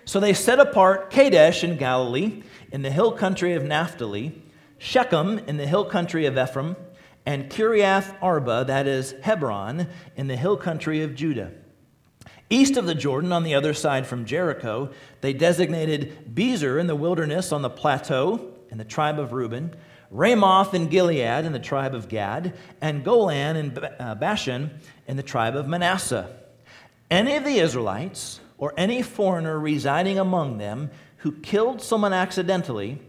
So 0.05 0.21
they 0.21 0.33
set 0.33 0.61
apart 0.61 1.11
Kadesh 1.11 1.65
in 1.65 1.77
Galilee, 1.77 2.43
in 2.73 2.83
the 2.83 2.91
hill 2.91 3.13
country 3.13 3.55
of 3.55 3.65
Naphtali, 3.65 4.43
Shechem 4.79 5.39
in 5.41 5.57
the 5.57 5.67
hill 5.67 5.85
country 5.85 6.27
of 6.27 6.39
Ephraim, 6.39 6.77
and 7.25 7.51
Kiriath 7.51 8.15
Arba, 8.23 8.65
that 8.67 8.87
is 8.87 9.15
Hebron, 9.23 9.89
in 10.17 10.29
the 10.29 10.37
hill 10.37 10.57
country 10.57 11.03
of 11.03 11.15
Judah. 11.15 11.53
East 12.49 12.77
of 12.77 12.87
the 12.87 12.95
Jordan, 12.95 13.33
on 13.33 13.43
the 13.43 13.55
other 13.55 13.75
side 13.75 14.07
from 14.07 14.25
Jericho, 14.25 14.91
they 15.21 15.33
designated 15.33 16.35
Bezer 16.35 16.79
in 16.79 16.87
the 16.87 16.95
wilderness 16.95 17.51
on 17.51 17.63
the 17.63 17.71
plateau 17.71 18.53
in 18.71 18.79
the 18.79 18.85
tribe 18.85 19.19
of 19.19 19.33
Reuben, 19.33 19.75
Ramoth 20.13 20.73
in 20.73 20.87
Gilead 20.87 21.45
in 21.45 21.53
the 21.53 21.59
tribe 21.59 21.95
of 21.95 22.09
Gad, 22.09 22.57
and 22.81 23.05
Golan 23.05 23.57
in 23.57 23.79
uh, 23.99 24.15
Bashan 24.15 24.79
in 25.09 25.17
the 25.17 25.23
tribe 25.25 25.57
of 25.57 25.67
Manasseh. 25.67 26.31
Any 27.11 27.35
of 27.35 27.45
the 27.45 27.59
Israelites 27.59 28.41
or 28.59 28.73
any 28.77 29.03
foreigner 29.03 29.59
residing 29.59 30.19
among 30.19 30.59
them 30.59 30.91
who 31.19 31.33
killed 31.33 31.83
someone 31.83 32.13
accidentally 32.13 33.01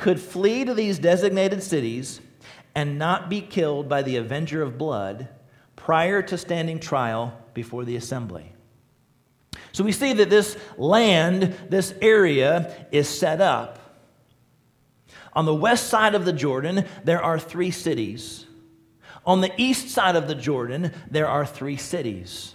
could 0.00 0.18
flee 0.18 0.64
to 0.64 0.74
these 0.74 0.98
designated 0.98 1.62
cities 1.62 2.20
and 2.74 2.98
not 2.98 3.28
be 3.28 3.40
killed 3.40 3.88
by 3.88 4.02
the 4.02 4.16
avenger 4.16 4.62
of 4.62 4.78
blood 4.78 5.28
prior 5.76 6.22
to 6.22 6.38
standing 6.38 6.80
trial 6.80 7.36
before 7.52 7.84
the 7.84 7.96
assembly. 7.96 8.52
So 9.72 9.84
we 9.84 9.92
see 9.92 10.14
that 10.14 10.30
this 10.30 10.56
land, 10.76 11.54
this 11.68 11.94
area, 12.00 12.86
is 12.90 13.08
set 13.08 13.40
up. 13.40 13.78
On 15.34 15.44
the 15.44 15.54
west 15.54 15.88
side 15.88 16.14
of 16.14 16.24
the 16.24 16.32
Jordan, 16.32 16.86
there 17.04 17.22
are 17.22 17.38
three 17.38 17.70
cities. 17.70 18.46
On 19.26 19.42
the 19.42 19.52
east 19.58 19.90
side 19.90 20.16
of 20.16 20.28
the 20.28 20.34
Jordan, 20.34 20.92
there 21.10 21.28
are 21.28 21.44
three 21.44 21.76
cities. 21.76 22.54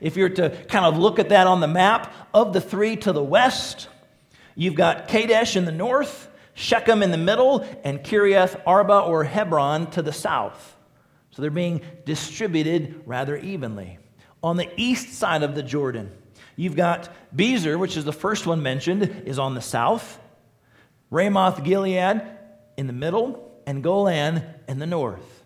If 0.00 0.16
you're 0.16 0.30
to 0.30 0.50
kind 0.68 0.86
of 0.86 0.96
look 0.96 1.18
at 1.18 1.28
that 1.28 1.46
on 1.46 1.60
the 1.60 1.68
map, 1.68 2.12
of 2.32 2.52
the 2.52 2.60
three 2.60 2.96
to 2.96 3.12
the 3.12 3.22
west, 3.22 3.88
you've 4.54 4.74
got 4.74 5.08
Kadesh 5.08 5.54
in 5.54 5.66
the 5.66 5.72
north, 5.72 6.28
Shechem 6.58 7.04
in 7.04 7.12
the 7.12 7.16
middle, 7.16 7.64
and 7.84 8.00
Kiriath 8.00 8.60
Arba 8.66 8.98
or 8.98 9.22
Hebron 9.22 9.92
to 9.92 10.02
the 10.02 10.12
south. 10.12 10.76
So 11.30 11.40
they're 11.40 11.52
being 11.52 11.82
distributed 12.04 13.00
rather 13.06 13.36
evenly. 13.36 13.98
On 14.42 14.56
the 14.56 14.68
east 14.76 15.14
side 15.14 15.44
of 15.44 15.54
the 15.54 15.62
Jordan, 15.62 16.10
you've 16.56 16.74
got 16.74 17.14
Bezer, 17.34 17.78
which 17.78 17.96
is 17.96 18.04
the 18.04 18.12
first 18.12 18.44
one 18.44 18.60
mentioned, 18.60 19.22
is 19.24 19.38
on 19.38 19.54
the 19.54 19.60
south, 19.60 20.18
Ramoth 21.10 21.62
Gilead 21.62 22.22
in 22.76 22.88
the 22.88 22.92
middle, 22.92 23.62
and 23.64 23.80
Golan 23.80 24.42
in 24.66 24.80
the 24.80 24.86
north. 24.86 25.44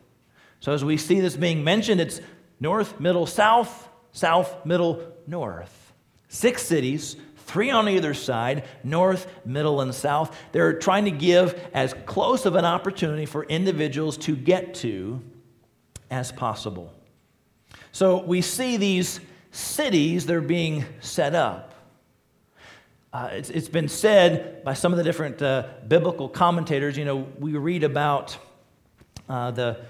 So 0.61 0.73
as 0.73 0.83
we 0.83 0.97
see 0.97 1.21
this 1.21 1.37
being 1.37 1.63
mentioned, 1.63 2.01
it's 2.01 2.23
north, 2.59 3.01
middle, 3.01 3.27
south, 3.27 3.87
south, 4.13 4.65
middle, 4.65 5.13
north. 5.27 5.93
Six 6.29 6.63
cities 6.63 7.17
three 7.53 7.71
on 7.71 7.89
either 7.89 8.15
side, 8.15 8.65
north, 8.83 9.27
middle, 9.45 9.83
and 9.83 9.95
south. 9.95 10.37
They're 10.53 10.79
trying 10.79 11.05
to 11.05 11.11
give 11.11 11.61
as 11.75 11.95
close 12.07 12.47
of 12.47 12.57
an 12.57 12.65
opportunity 12.65 13.27
for 13.27 13.45
individuals 13.45 14.17
to 14.19 14.35
get 14.35 14.75
to 14.77 15.21
as 16.11 16.33
possible. 16.33 16.93
So 17.93 18.23
we 18.23 18.41
see 18.41 18.79
these 18.79 19.21
cities, 19.51 20.25
they're 20.25 20.41
being 20.41 20.85
set 21.01 21.35
up. 21.35 21.75
Uh, 23.13 23.29
it's, 23.33 23.51
it's 23.51 23.69
been 23.69 23.89
said 23.89 24.65
by 24.65 24.73
some 24.73 24.93
of 24.93 24.97
the 24.97 25.05
different 25.05 25.43
uh, 25.43 25.67
biblical 25.87 26.31
commentators, 26.31 26.97
you 26.97 27.05
know, 27.05 27.29
we 27.39 27.53
read 27.53 27.85
about 27.85 28.39
uh, 29.29 29.51
the, 29.51 29.81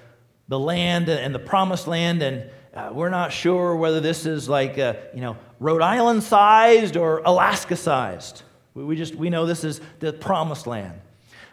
the 0.49 0.59
land 0.59 1.09
and 1.09 1.33
the 1.33 1.39
promised 1.39 1.87
land, 1.87 2.23
and 2.23 2.51
uh, 2.75 2.91
we're 2.91 3.11
not 3.11 3.33
sure 3.33 3.77
whether 3.77 4.01
this 4.01 4.25
is 4.25 4.49
like, 4.49 4.79
uh, 4.79 4.95
you 5.15 5.21
know, 5.21 5.37
Rhode 5.61 5.83
Island 5.83 6.23
sized 6.23 6.97
or 6.97 7.19
Alaska 7.19 7.77
sized. 7.77 8.43
We, 8.73 8.85
we, 8.85 8.97
just, 8.97 9.15
we 9.15 9.29
know 9.29 9.45
this 9.45 9.63
is 9.63 9.81
the 10.01 10.13
promised 10.13 10.67
land. 10.67 10.99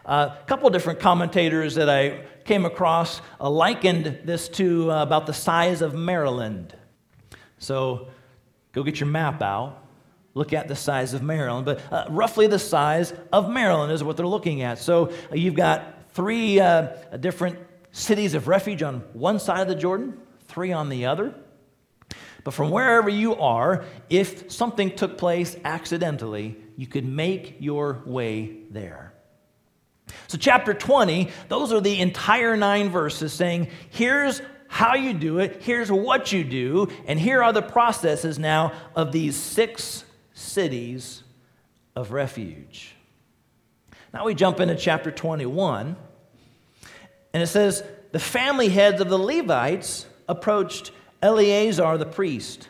Uh, 0.06 0.30
a 0.40 0.44
couple 0.46 0.70
different 0.70 0.98
commentators 0.98 1.74
that 1.74 1.90
I 1.90 2.24
came 2.44 2.64
across 2.64 3.20
uh, 3.38 3.50
likened 3.50 4.20
this 4.24 4.48
to 4.48 4.90
uh, 4.90 5.02
about 5.02 5.26
the 5.26 5.34
size 5.34 5.82
of 5.82 5.94
Maryland. 5.94 6.74
So 7.58 8.08
go 8.72 8.82
get 8.82 8.98
your 8.98 9.10
map 9.10 9.42
out, 9.42 9.84
look 10.32 10.54
at 10.54 10.68
the 10.68 10.76
size 10.76 11.12
of 11.12 11.22
Maryland, 11.22 11.66
but 11.66 12.10
roughly 12.10 12.46
the 12.46 12.58
size 12.58 13.12
of 13.30 13.50
Maryland 13.50 13.92
is 13.92 14.02
what 14.02 14.16
they're 14.16 14.26
looking 14.26 14.62
at. 14.62 14.78
So 14.78 15.12
you've 15.34 15.54
got 15.54 16.12
three 16.12 16.54
different 17.20 17.58
cities 17.92 18.32
of 18.32 18.48
refuge 18.48 18.82
on 18.82 19.00
one 19.12 19.38
side 19.38 19.60
of 19.60 19.68
the 19.68 19.74
Jordan, 19.74 20.18
three 20.50 20.72
on 20.72 20.88
the 20.88 21.06
other. 21.06 21.34
But 22.44 22.54
from 22.54 22.70
wherever 22.70 23.08
you 23.08 23.36
are, 23.36 23.84
if 24.08 24.50
something 24.50 24.96
took 24.96 25.18
place 25.18 25.56
accidentally, 25.64 26.56
you 26.76 26.86
could 26.86 27.04
make 27.04 27.56
your 27.60 28.02
way 28.06 28.58
there. 28.70 29.12
So, 30.26 30.38
chapter 30.38 30.74
20, 30.74 31.28
those 31.48 31.72
are 31.72 31.80
the 31.80 32.00
entire 32.00 32.56
nine 32.56 32.88
verses 32.88 33.32
saying, 33.32 33.68
here's 33.90 34.42
how 34.66 34.94
you 34.94 35.12
do 35.12 35.38
it, 35.38 35.62
here's 35.62 35.90
what 35.90 36.32
you 36.32 36.44
do, 36.44 36.88
and 37.06 37.18
here 37.18 37.42
are 37.42 37.52
the 37.52 37.62
processes 37.62 38.38
now 38.38 38.72
of 38.96 39.12
these 39.12 39.36
six 39.36 40.04
cities 40.32 41.22
of 41.94 42.12
refuge. 42.12 42.94
Now 44.12 44.24
we 44.24 44.34
jump 44.34 44.60
into 44.60 44.74
chapter 44.74 45.10
21, 45.10 45.96
and 47.32 47.42
it 47.42 47.46
says, 47.46 47.84
The 48.12 48.18
family 48.18 48.68
heads 48.68 49.00
of 49.00 49.08
the 49.08 49.18
Levites 49.18 50.06
approached 50.30 50.92
Eleazar 51.20 51.98
the 51.98 52.06
priest, 52.06 52.68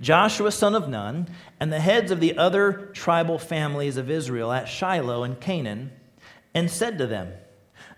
Joshua 0.00 0.52
son 0.52 0.74
of 0.74 0.88
Nun, 0.88 1.28
and 1.58 1.72
the 1.72 1.80
heads 1.80 2.10
of 2.10 2.20
the 2.20 2.36
other 2.36 2.90
tribal 2.92 3.38
families 3.38 3.96
of 3.96 4.10
Israel 4.10 4.52
at 4.52 4.68
Shiloh 4.68 5.24
in 5.24 5.36
Canaan, 5.36 5.90
and 6.54 6.70
said 6.70 6.98
to 6.98 7.06
them, 7.06 7.32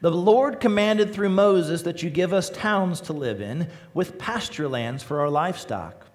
The 0.00 0.12
Lord 0.12 0.60
commanded 0.60 1.12
through 1.12 1.30
Moses 1.30 1.82
that 1.82 2.02
you 2.02 2.08
give 2.08 2.32
us 2.32 2.50
towns 2.50 3.00
to 3.02 3.12
live 3.12 3.40
in 3.40 3.68
with 3.92 4.18
pasture 4.18 4.68
lands 4.68 5.02
for 5.02 5.20
our 5.20 5.28
livestock. 5.28 6.06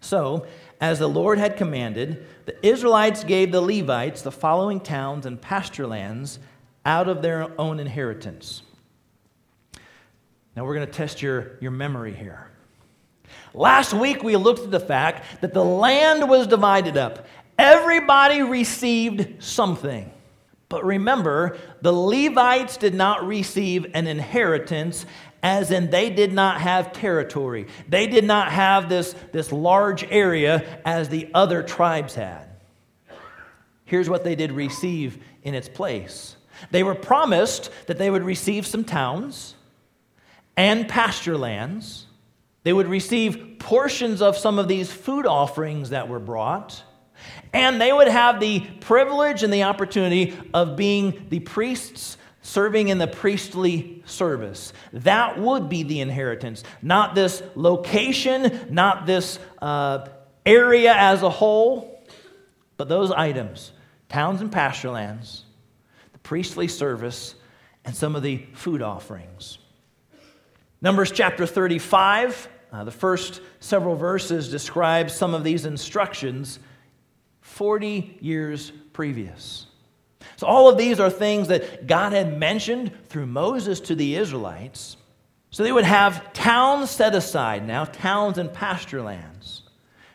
So, 0.00 0.46
as 0.80 0.98
the 0.98 1.08
Lord 1.08 1.38
had 1.38 1.56
commanded, 1.56 2.26
the 2.44 2.66
Israelites 2.66 3.24
gave 3.24 3.50
the 3.50 3.60
Levites 3.60 4.22
the 4.22 4.32
following 4.32 4.80
towns 4.80 5.26
and 5.26 5.40
pasture 5.40 5.86
lands 5.86 6.38
out 6.84 7.08
of 7.08 7.22
their 7.22 7.48
own 7.60 7.80
inheritance. 7.80 8.62
Now, 10.56 10.64
we're 10.64 10.74
going 10.74 10.86
to 10.86 10.92
test 10.92 11.22
your, 11.22 11.58
your 11.60 11.70
memory 11.70 12.12
here. 12.12 12.48
Last 13.54 13.92
week, 13.92 14.22
we 14.22 14.36
looked 14.36 14.60
at 14.60 14.70
the 14.70 14.80
fact 14.80 15.40
that 15.40 15.54
the 15.54 15.64
land 15.64 16.28
was 16.28 16.46
divided 16.46 16.96
up. 16.96 17.26
Everybody 17.58 18.42
received 18.42 19.42
something. 19.42 20.10
But 20.68 20.84
remember, 20.84 21.58
the 21.82 21.92
Levites 21.92 22.76
did 22.76 22.94
not 22.94 23.26
receive 23.26 23.86
an 23.94 24.06
inheritance, 24.06 25.04
as 25.42 25.70
in 25.70 25.90
they 25.90 26.10
did 26.10 26.32
not 26.32 26.60
have 26.60 26.92
territory. 26.92 27.66
They 27.88 28.06
did 28.06 28.24
not 28.24 28.52
have 28.52 28.88
this, 28.88 29.14
this 29.32 29.50
large 29.50 30.04
area 30.04 30.80
as 30.84 31.08
the 31.08 31.28
other 31.34 31.62
tribes 31.62 32.14
had. 32.14 32.46
Here's 33.84 34.08
what 34.08 34.22
they 34.22 34.36
did 34.36 34.52
receive 34.52 35.18
in 35.42 35.54
its 35.54 35.68
place 35.68 36.36
they 36.70 36.82
were 36.82 36.94
promised 36.94 37.70
that 37.86 37.96
they 37.96 38.10
would 38.10 38.22
receive 38.22 38.66
some 38.66 38.84
towns 38.84 39.54
and 40.56 40.88
pasture 40.88 41.36
lands. 41.36 42.06
They 42.62 42.72
would 42.72 42.88
receive 42.88 43.56
portions 43.58 44.20
of 44.20 44.36
some 44.36 44.58
of 44.58 44.68
these 44.68 44.92
food 44.92 45.26
offerings 45.26 45.90
that 45.90 46.08
were 46.08 46.18
brought. 46.18 46.82
And 47.52 47.80
they 47.80 47.92
would 47.92 48.08
have 48.08 48.40
the 48.40 48.60
privilege 48.80 49.42
and 49.42 49.52
the 49.52 49.64
opportunity 49.64 50.36
of 50.54 50.76
being 50.76 51.26
the 51.28 51.40
priests 51.40 52.16
serving 52.42 52.88
in 52.88 52.98
the 52.98 53.06
priestly 53.06 54.02
service. 54.06 54.72
That 54.92 55.38
would 55.38 55.68
be 55.68 55.82
the 55.82 56.00
inheritance, 56.00 56.64
not 56.82 57.14
this 57.14 57.42
location, 57.54 58.68
not 58.70 59.06
this 59.06 59.38
uh, 59.60 60.08
area 60.46 60.94
as 60.96 61.22
a 61.22 61.30
whole, 61.30 62.02
but 62.76 62.88
those 62.88 63.10
items 63.10 63.72
towns 64.08 64.40
and 64.40 64.50
pasture 64.50 64.90
lands, 64.90 65.44
the 66.12 66.18
priestly 66.18 66.66
service, 66.66 67.36
and 67.84 67.94
some 67.94 68.16
of 68.16 68.22
the 68.24 68.38
food 68.54 68.82
offerings. 68.82 69.58
Numbers 70.82 71.10
chapter 71.10 71.44
35, 71.44 72.48
uh, 72.72 72.84
the 72.84 72.90
first 72.90 73.42
several 73.60 73.96
verses 73.96 74.50
describe 74.50 75.10
some 75.10 75.34
of 75.34 75.44
these 75.44 75.66
instructions 75.66 76.58
40 77.42 78.16
years 78.22 78.72
previous. 78.94 79.66
So, 80.36 80.46
all 80.46 80.70
of 80.70 80.78
these 80.78 80.98
are 80.98 81.10
things 81.10 81.48
that 81.48 81.86
God 81.86 82.14
had 82.14 82.38
mentioned 82.38 82.92
through 83.08 83.26
Moses 83.26 83.80
to 83.80 83.94
the 83.94 84.16
Israelites. 84.16 84.96
So, 85.50 85.64
they 85.64 85.72
would 85.72 85.84
have 85.84 86.32
towns 86.32 86.88
set 86.88 87.14
aside 87.14 87.66
now, 87.66 87.84
towns 87.84 88.38
and 88.38 88.50
pasture 88.50 89.02
lands. 89.02 89.62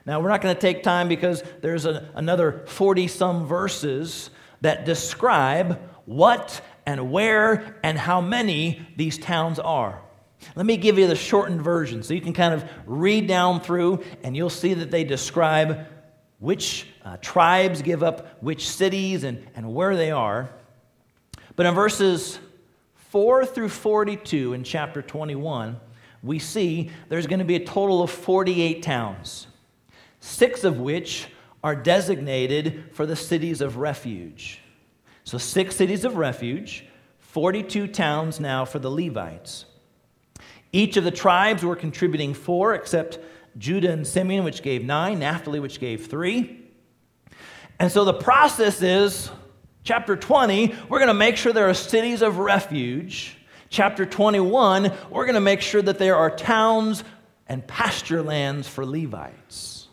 Now, 0.04 0.20
we're 0.20 0.30
not 0.30 0.42
going 0.42 0.56
to 0.56 0.62
take 0.62 0.82
time 0.82 1.08
because 1.08 1.44
there's 1.62 1.86
a, 1.86 2.10
another 2.16 2.64
40 2.66 3.08
some 3.08 3.46
verses 3.46 4.32
that 4.62 4.86
describe 4.86 5.80
what 6.06 6.62
and 6.88 7.12
where 7.12 7.78
and 7.84 8.00
how 8.00 8.20
many 8.20 8.82
these 8.96 9.20
towns 9.20 9.60
are. 9.60 10.02
Let 10.56 10.66
me 10.66 10.78
give 10.78 10.98
you 10.98 11.08
the 11.08 11.16
shortened 11.16 11.62
version 11.62 12.04
so 12.04 12.14
you 12.14 12.22
can 12.22 12.34
kind 12.34 12.54
of 12.54 12.64
read 12.86 13.28
down 13.28 13.62
through 13.62 14.04
and 14.24 14.36
you'll 14.36 14.50
see 14.50 14.74
that 14.76 14.92
they 14.92 15.04
describe 15.04 15.88
which 16.40 16.88
uh, 17.04 17.18
tribes 17.22 17.82
give 17.82 18.04
up 18.04 18.42
which 18.44 18.70
cities 18.70 19.24
and, 19.24 19.46
and 19.56 19.74
where 19.74 19.96
they 19.96 20.12
are. 20.12 20.50
But 21.56 21.66
in 21.66 21.74
verses 21.74 22.40
4 23.10 23.46
through 23.46 23.70
42 23.70 24.54
in 24.54 24.64
chapter 24.64 25.02
21, 25.02 25.80
we 26.22 26.40
see 26.40 26.92
there's 27.08 27.28
going 27.28 27.40
to 27.40 27.46
be 27.46 27.56
a 27.56 27.66
total 27.66 28.02
of 28.02 28.12
48 28.12 28.84
towns, 28.84 29.48
six 30.20 30.64
of 30.64 30.80
which 30.80 31.28
are 31.64 31.76
designated 31.76 32.86
for 32.92 33.06
the 33.06 33.16
cities 33.16 33.62
of 33.62 33.78
refuge. 33.78 34.62
So, 35.24 35.38
six 35.38 35.76
cities 35.76 36.06
of 36.06 36.18
refuge, 36.18 36.86
42 37.20 37.88
towns 37.88 38.40
now 38.40 38.66
for 38.66 38.80
the 38.80 38.92
Levites. 38.92 39.66
Each 40.72 40.98
of 40.98 41.04
the 41.04 41.12
tribes 41.12 41.64
were 41.64 41.76
contributing 41.76 42.34
four, 42.34 42.74
except 42.74 43.20
Judah 43.58 43.92
and 43.92 44.06
Simeon, 44.06 44.44
which 44.44 44.62
gave 44.62 44.84
nine, 44.84 45.20
Naphtali, 45.20 45.60
which 45.60 45.80
gave 45.80 46.08
three. 46.08 46.62
And 47.80 47.92
so 47.92 48.06
the 48.06 48.14
process 48.14 48.82
is 48.82 49.30
chapter 49.84 50.16
20, 50.16 50.76
we're 50.90 51.00
going 51.00 51.08
to 51.08 51.14
make 51.14 51.38
sure 51.38 51.54
there 51.54 51.70
are 51.70 51.74
cities 51.74 52.22
of 52.22 52.38
refuge. 52.38 53.38
Chapter 53.70 54.06
21, 54.06 54.92
we're 55.10 55.26
going 55.26 55.36
to 55.36 55.42
make 55.42 55.62
sure 55.62 55.82
that 55.82 55.98
there 55.98 56.16
are 56.16 56.30
towns 56.30 57.04
and 57.48 57.66
pasture 57.66 58.22
lands 58.22 58.68
for 58.68 58.86
Levites. 58.86 59.88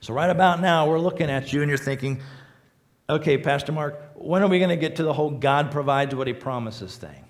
So, 0.00 0.12
right 0.14 0.30
about 0.30 0.60
now, 0.60 0.88
we're 0.88 0.98
looking 0.98 1.30
at 1.30 1.52
you 1.52 1.62
and 1.62 1.68
you're 1.68 1.78
thinking, 1.78 2.22
okay, 3.08 3.38
Pastor 3.38 3.72
Mark, 3.72 4.00
when 4.14 4.42
are 4.42 4.48
we 4.48 4.58
going 4.58 4.70
to 4.70 4.76
get 4.76 4.96
to 4.96 5.04
the 5.04 5.12
whole 5.12 5.30
God 5.30 5.70
provides 5.70 6.14
what 6.14 6.26
he 6.26 6.32
promises 6.32 6.96
thing? 6.96 7.21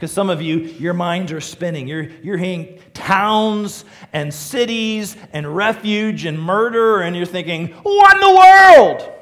Because 0.00 0.12
some 0.12 0.30
of 0.30 0.40
you, 0.40 0.60
your 0.60 0.94
minds 0.94 1.30
are 1.30 1.42
spinning. 1.42 1.86
You're, 1.86 2.08
you're 2.22 2.38
hearing 2.38 2.80
towns 2.94 3.84
and 4.14 4.32
cities 4.32 5.14
and 5.34 5.54
refuge 5.54 6.24
and 6.24 6.40
murder, 6.40 7.02
and 7.02 7.14
you're 7.14 7.26
thinking, 7.26 7.68
what 7.82 8.14
in 8.14 8.20
the 8.22 8.34
world? 8.34 9.12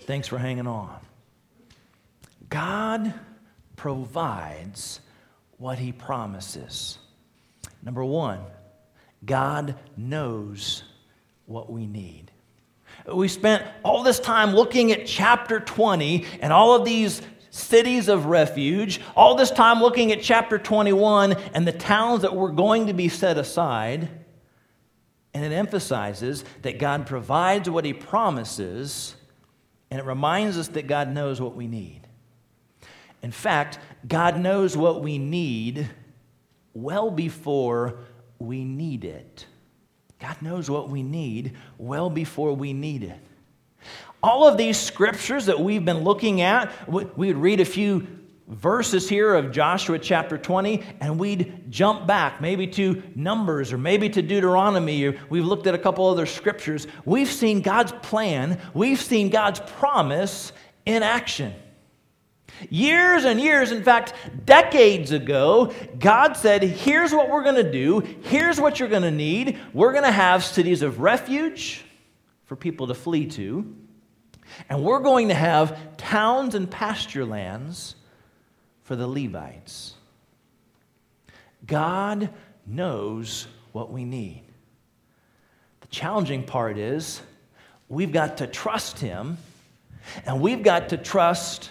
Thanks 0.00 0.28
for 0.28 0.36
hanging 0.36 0.66
on. 0.66 0.94
God 2.50 3.14
provides 3.74 5.00
what 5.56 5.78
he 5.78 5.92
promises. 5.92 6.98
Number 7.82 8.04
one, 8.04 8.40
God 9.24 9.76
knows 9.96 10.82
what 11.46 11.72
we 11.72 11.86
need. 11.86 12.30
We 13.10 13.28
spent 13.28 13.64
all 13.82 14.02
this 14.02 14.20
time 14.20 14.54
looking 14.54 14.92
at 14.92 15.06
chapter 15.06 15.58
20 15.58 16.26
and 16.42 16.52
all 16.52 16.74
of 16.74 16.84
these 16.84 17.22
cities 17.52 18.08
of 18.08 18.24
refuge, 18.24 18.98
all 19.14 19.34
this 19.34 19.50
time 19.50 19.80
looking 19.80 20.10
at 20.10 20.22
chapter 20.22 20.58
21 20.58 21.34
and 21.52 21.68
the 21.68 21.72
towns 21.72 22.22
that 22.22 22.34
were 22.34 22.50
going 22.50 22.86
to 22.86 22.94
be 22.94 23.10
set 23.10 23.36
aside. 23.36 24.08
And 25.34 25.44
it 25.44 25.52
emphasizes 25.52 26.44
that 26.62 26.78
God 26.78 27.06
provides 27.06 27.68
what 27.68 27.84
he 27.84 27.92
promises, 27.92 29.14
and 29.90 30.00
it 30.00 30.06
reminds 30.06 30.56
us 30.56 30.68
that 30.68 30.86
God 30.86 31.12
knows 31.12 31.40
what 31.40 31.54
we 31.54 31.66
need. 31.66 32.00
In 33.22 33.30
fact, 33.30 33.78
God 34.08 34.40
knows 34.40 34.74
what 34.74 35.02
we 35.02 35.18
need 35.18 35.88
well 36.72 37.10
before 37.10 37.98
we 38.38 38.64
need 38.64 39.04
it. 39.04 39.46
God 40.18 40.40
knows 40.40 40.70
what 40.70 40.88
we 40.88 41.02
need 41.02 41.54
well 41.76 42.08
before 42.08 42.54
we 42.54 42.72
need 42.72 43.02
it. 43.02 43.20
All 44.22 44.46
of 44.46 44.56
these 44.56 44.78
scriptures 44.78 45.46
that 45.46 45.58
we've 45.58 45.84
been 45.84 46.04
looking 46.04 46.42
at, 46.42 46.70
we'd 46.88 47.36
read 47.36 47.60
a 47.60 47.64
few 47.64 48.06
verses 48.48 49.08
here 49.08 49.34
of 49.34 49.50
Joshua 49.50 49.98
chapter 49.98 50.36
20, 50.36 50.82
and 51.00 51.18
we'd 51.18 51.70
jump 51.70 52.06
back 52.06 52.40
maybe 52.40 52.66
to 52.66 53.02
Numbers 53.14 53.72
or 53.72 53.78
maybe 53.78 54.08
to 54.10 54.22
Deuteronomy. 54.22 55.16
We've 55.28 55.44
looked 55.44 55.66
at 55.66 55.74
a 55.74 55.78
couple 55.78 56.06
other 56.06 56.26
scriptures. 56.26 56.86
We've 57.04 57.30
seen 57.30 57.62
God's 57.62 57.92
plan, 57.92 58.60
we've 58.74 59.00
seen 59.00 59.30
God's 59.30 59.60
promise 59.60 60.52
in 60.86 61.02
action. 61.02 61.54
Years 62.70 63.24
and 63.24 63.40
years, 63.40 63.72
in 63.72 63.82
fact, 63.82 64.14
decades 64.44 65.10
ago, 65.10 65.72
God 65.98 66.34
said, 66.34 66.62
Here's 66.62 67.12
what 67.12 67.28
we're 67.28 67.42
going 67.42 67.56
to 67.56 67.72
do. 67.72 68.00
Here's 68.00 68.60
what 68.60 68.78
you're 68.78 68.88
going 68.90 69.02
to 69.02 69.10
need. 69.10 69.58
We're 69.72 69.92
going 69.92 70.04
to 70.04 70.12
have 70.12 70.44
cities 70.44 70.82
of 70.82 71.00
refuge 71.00 71.84
for 72.52 72.56
people 72.56 72.88
to 72.88 72.94
flee 72.94 73.24
to. 73.24 73.74
And 74.68 74.84
we're 74.84 75.00
going 75.00 75.28
to 75.28 75.34
have 75.34 75.96
towns 75.96 76.54
and 76.54 76.70
pasture 76.70 77.24
lands 77.24 77.96
for 78.82 78.94
the 78.94 79.06
Levites. 79.06 79.94
God 81.66 82.28
knows 82.66 83.46
what 83.72 83.90
we 83.90 84.04
need. 84.04 84.42
The 85.80 85.86
challenging 85.86 86.44
part 86.44 86.76
is 86.76 87.22
we've 87.88 88.12
got 88.12 88.36
to 88.36 88.46
trust 88.46 88.98
Him, 88.98 89.38
and 90.26 90.42
we've 90.42 90.62
got 90.62 90.90
to 90.90 90.98
trust 90.98 91.70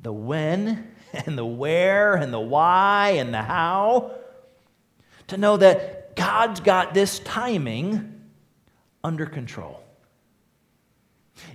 the 0.00 0.10
when 0.10 0.90
and 1.12 1.36
the 1.36 1.44
where 1.44 2.14
and 2.14 2.32
the 2.32 2.40
why 2.40 3.16
and 3.18 3.34
the 3.34 3.42
how 3.42 4.12
to 5.26 5.36
know 5.36 5.58
that 5.58 6.16
God's 6.16 6.60
got 6.60 6.94
this 6.94 7.18
timing 7.18 8.14
under 9.02 9.26
control. 9.26 9.82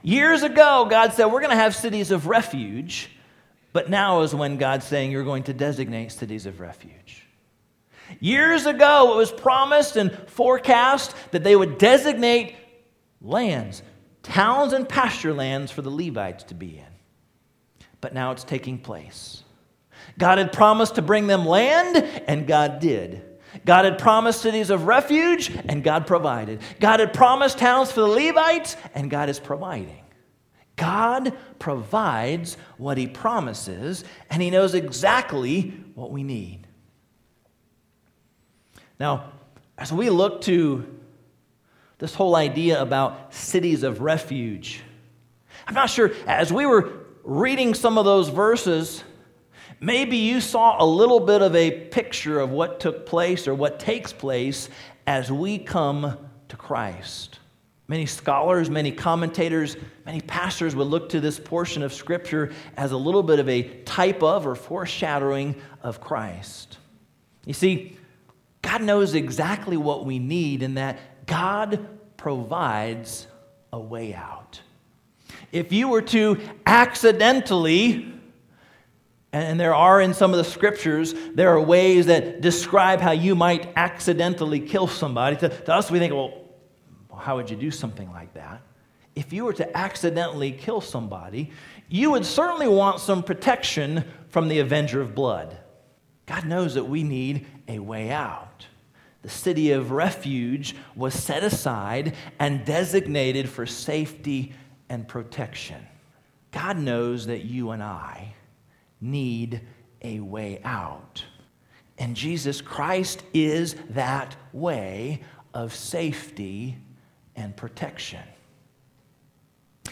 Years 0.02 0.44
ago, 0.44 0.88
God 0.90 1.14
said, 1.14 1.26
We're 1.26 1.42
going 1.42 1.52
to 1.52 1.58
have 1.58 1.76
cities 1.76 2.12
of 2.12 2.28
refuge, 2.28 3.10
but 3.74 3.90
now 3.90 4.22
is 4.22 4.34
when 4.34 4.58
God's 4.58 4.86
saying 4.86 5.12
you're 5.12 5.24
going 5.24 5.44
to 5.44 5.54
designate 5.54 6.12
cities 6.12 6.46
of 6.46 6.60
refuge. 6.60 7.26
Years 8.20 8.66
ago, 8.66 9.14
it 9.14 9.18
was 9.18 9.32
promised 9.32 9.96
and 9.96 10.12
forecast 10.28 11.16
that 11.32 11.44
they 11.44 11.56
would 11.56 11.78
designate 11.78 12.56
lands, 13.22 13.82
towns, 14.22 14.74
and 14.74 14.88
pasture 14.88 15.34
lands 15.34 15.72
for 15.72 15.82
the 15.82 15.90
Levites 15.90 16.44
to 16.46 16.54
be 16.54 16.78
in. 16.78 17.86
But 18.02 18.14
now 18.14 18.32
it's 18.32 18.44
taking 18.44 18.78
place. 18.78 19.44
God 20.18 20.38
had 20.38 20.52
promised 20.52 20.96
to 20.96 21.02
bring 21.02 21.28
them 21.28 21.46
land, 21.46 21.98
and 22.28 22.46
God 22.46 22.80
did. 22.80 23.24
God 23.66 23.86
had 23.86 23.98
promised 23.98 24.42
cities 24.42 24.70
of 24.70 24.88
refuge, 24.88 25.52
and 25.68 25.84
God 25.84 26.08
provided. 26.08 26.62
God 26.80 27.00
had 27.00 27.14
promised 27.14 27.58
towns 27.58 27.92
for 27.92 28.02
the 28.02 28.08
Levites, 28.08 28.76
and 28.94 29.10
God 29.10 29.30
is 29.30 29.40
providing. 29.40 30.04
God 30.76 31.38
provides 31.60 32.58
what 32.78 32.98
He 32.98 33.08
promises, 33.08 34.04
and 34.30 34.42
He 34.42 34.50
knows 34.50 34.74
exactly 34.74 35.74
what 35.96 36.12
we 36.12 36.24
need. 36.24 36.68
Now, 39.00 39.32
as 39.78 39.92
we 39.92 40.10
look 40.10 40.42
to 40.42 40.86
this 42.00 42.14
whole 42.14 42.36
idea 42.36 42.82
about 42.82 43.34
cities 43.34 43.84
of 43.84 44.02
refuge, 44.02 44.82
I'm 45.68 45.74
not 45.74 45.90
sure, 45.90 46.12
as 46.28 46.52
we 46.52 46.66
were 46.66 46.92
reading 47.24 47.74
some 47.74 47.98
of 47.98 48.06
those 48.06 48.30
verses, 48.30 49.04
maybe 49.84 50.18
you 50.18 50.40
saw 50.40 50.82
a 50.82 50.86
little 50.86 51.20
bit 51.20 51.42
of 51.42 51.56
a 51.56 51.72
picture 51.72 52.40
of 52.40 52.50
what 52.50 52.80
took 52.80 53.06
place 53.06 53.48
or 53.48 53.54
what 53.54 53.80
takes 53.80 54.14
place 54.14 54.70
as 55.06 55.32
we 55.32 55.58
come 55.58 56.18
to 56.48 56.56
Christ. 56.56 57.40
Many 57.90 58.06
scholars, 58.06 58.70
many 58.70 58.94
commentators, 58.94 59.76
many 60.06 60.22
pastors 60.22 60.74
would 60.74 60.88
look 60.88 61.10
to 61.10 61.20
this 61.20 61.38
portion 61.38 61.84
of 61.84 61.94
Scripture 61.94 62.54
as 62.78 62.94
a 62.94 62.98
little 62.98 63.24
bit 63.24 63.40
of 63.40 63.50
a 63.50 63.64
type 63.84 64.24
of 64.24 64.48
or 64.48 64.56
foreshadowing 64.56 65.56
of 65.82 66.00
Christ. 66.00 66.78
You 67.46 67.54
see, 67.54 67.98
God 68.62 68.82
knows 68.82 69.16
exactly 69.16 69.76
what 69.76 70.06
we 70.06 70.18
need, 70.18 70.64
in 70.64 70.76
that 70.76 71.26
God 71.26 71.86
provides 72.16 73.28
a 73.74 73.80
way 73.80 74.14
out. 74.14 74.62
If 75.52 75.74
you 75.74 75.90
were 75.90 76.02
to 76.04 76.40
accidentally, 76.66 78.13
and 79.34 79.60
there 79.60 79.74
are 79.74 80.00
in 80.00 80.14
some 80.14 80.32
of 80.32 80.38
the 80.38 80.44
scriptures, 80.44 81.16
there 81.34 81.50
are 81.50 81.60
ways 81.60 82.06
that 82.06 82.40
describe 82.42 83.02
how 83.02 83.12
you 83.12 83.36
might 83.36 83.74
accidentally 83.76 84.60
kill 84.60 84.86
somebody. 84.86 85.36
To, 85.38 85.50
to 85.50 85.74
us, 85.74 85.90
we 85.90 85.98
think, 85.98 86.14
well, 86.14 86.34
how 87.18 87.36
would 87.38 87.50
you 87.50 87.58
do 87.58 87.72
something 87.72 88.12
like 88.12 88.36
that? 88.36 88.62
If 89.16 89.34
you 89.34 89.46
were 89.46 89.54
to 89.54 89.78
accidentally 89.78 90.52
kill 90.52 90.82
somebody, 90.82 91.50
you 91.90 92.12
would 92.12 92.26
certainly 92.26 92.68
want 92.68 93.00
some 93.00 93.24
protection 93.24 94.06
from 94.30 94.50
the 94.50 94.60
avenger 94.60 95.02
of 95.02 95.16
blood. 95.16 95.58
God 96.28 96.46
knows 96.46 96.76
that 96.76 96.86
we 96.86 97.02
need 97.02 97.48
a 97.68 97.80
way 97.80 98.12
out. 98.12 98.68
The 99.24 99.30
city 99.30 99.72
of 99.72 99.92
refuge 99.92 100.76
was 100.96 101.16
set 101.16 101.44
aside 101.44 102.16
and 102.40 102.66
designated 102.66 103.50
for 103.50 103.66
safety 103.66 104.54
and 104.90 105.08
protection. 105.08 105.88
God 106.52 106.78
knows 106.78 107.26
that 107.26 107.46
you 107.46 107.72
and 107.72 107.82
I 107.82 108.36
need 109.04 109.62
a 110.02 110.20
way 110.20 110.60
out. 110.64 111.24
And 111.98 112.16
Jesus 112.16 112.62
Christ 112.62 113.24
is 113.34 113.76
that 113.92 114.36
way 114.52 115.22
of 115.54 115.76
safety 115.76 116.78
and 117.36 117.56
protection. 117.56 118.22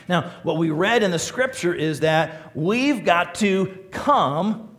Now, 0.08 0.32
what 0.44 0.58
we 0.58 0.72
read 0.72 1.04
in 1.04 1.12
the 1.12 1.20
scripture 1.20 1.74
is 1.74 2.00
that 2.00 2.56
we've 2.56 3.06
got 3.06 3.36
to 3.36 3.78
come. 3.92 4.78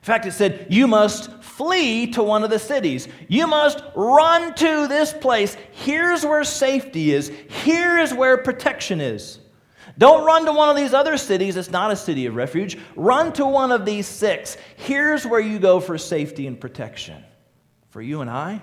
In 0.00 0.04
fact, 0.04 0.26
it 0.26 0.32
said, 0.32 0.66
You 0.70 0.86
must 0.86 1.30
flee 1.42 2.08
to 2.08 2.22
one 2.22 2.42
of 2.42 2.50
the 2.50 2.58
cities. 2.58 3.08
You 3.28 3.46
must 3.46 3.82
run 3.94 4.54
to 4.54 4.88
this 4.88 5.12
place. 5.12 5.56
Here's 5.70 6.24
where 6.24 6.44
safety 6.44 7.12
is, 7.12 7.30
here 7.48 7.98
is 7.98 8.12
where 8.12 8.38
protection 8.38 9.00
is. 9.00 9.38
Don't 9.98 10.24
run 10.24 10.44
to 10.44 10.52
one 10.52 10.70
of 10.70 10.76
these 10.76 10.94
other 10.94 11.16
cities. 11.16 11.56
It's 11.56 11.70
not 11.70 11.90
a 11.90 11.96
city 11.96 12.26
of 12.26 12.36
refuge. 12.36 12.78
Run 12.94 13.32
to 13.34 13.44
one 13.44 13.72
of 13.72 13.84
these 13.84 14.06
six. 14.06 14.56
Here's 14.76 15.26
where 15.26 15.40
you 15.40 15.58
go 15.58 15.80
for 15.80 15.98
safety 15.98 16.46
and 16.46 16.58
protection. 16.60 17.24
For 17.90 18.00
you 18.00 18.20
and 18.20 18.30
I, 18.30 18.60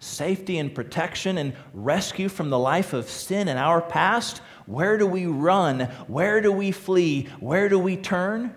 safety 0.00 0.58
and 0.58 0.74
protection 0.74 1.38
and 1.38 1.54
rescue 1.72 2.28
from 2.28 2.50
the 2.50 2.58
life 2.58 2.92
of 2.92 3.08
sin 3.08 3.48
in 3.48 3.56
our 3.56 3.80
past, 3.80 4.42
where 4.66 4.98
do 4.98 5.06
we 5.06 5.26
run? 5.26 5.80
Where 6.08 6.42
do 6.42 6.52
we 6.52 6.72
flee? 6.72 7.28
Where 7.40 7.70
do 7.70 7.78
we 7.78 7.96
turn? 7.96 8.54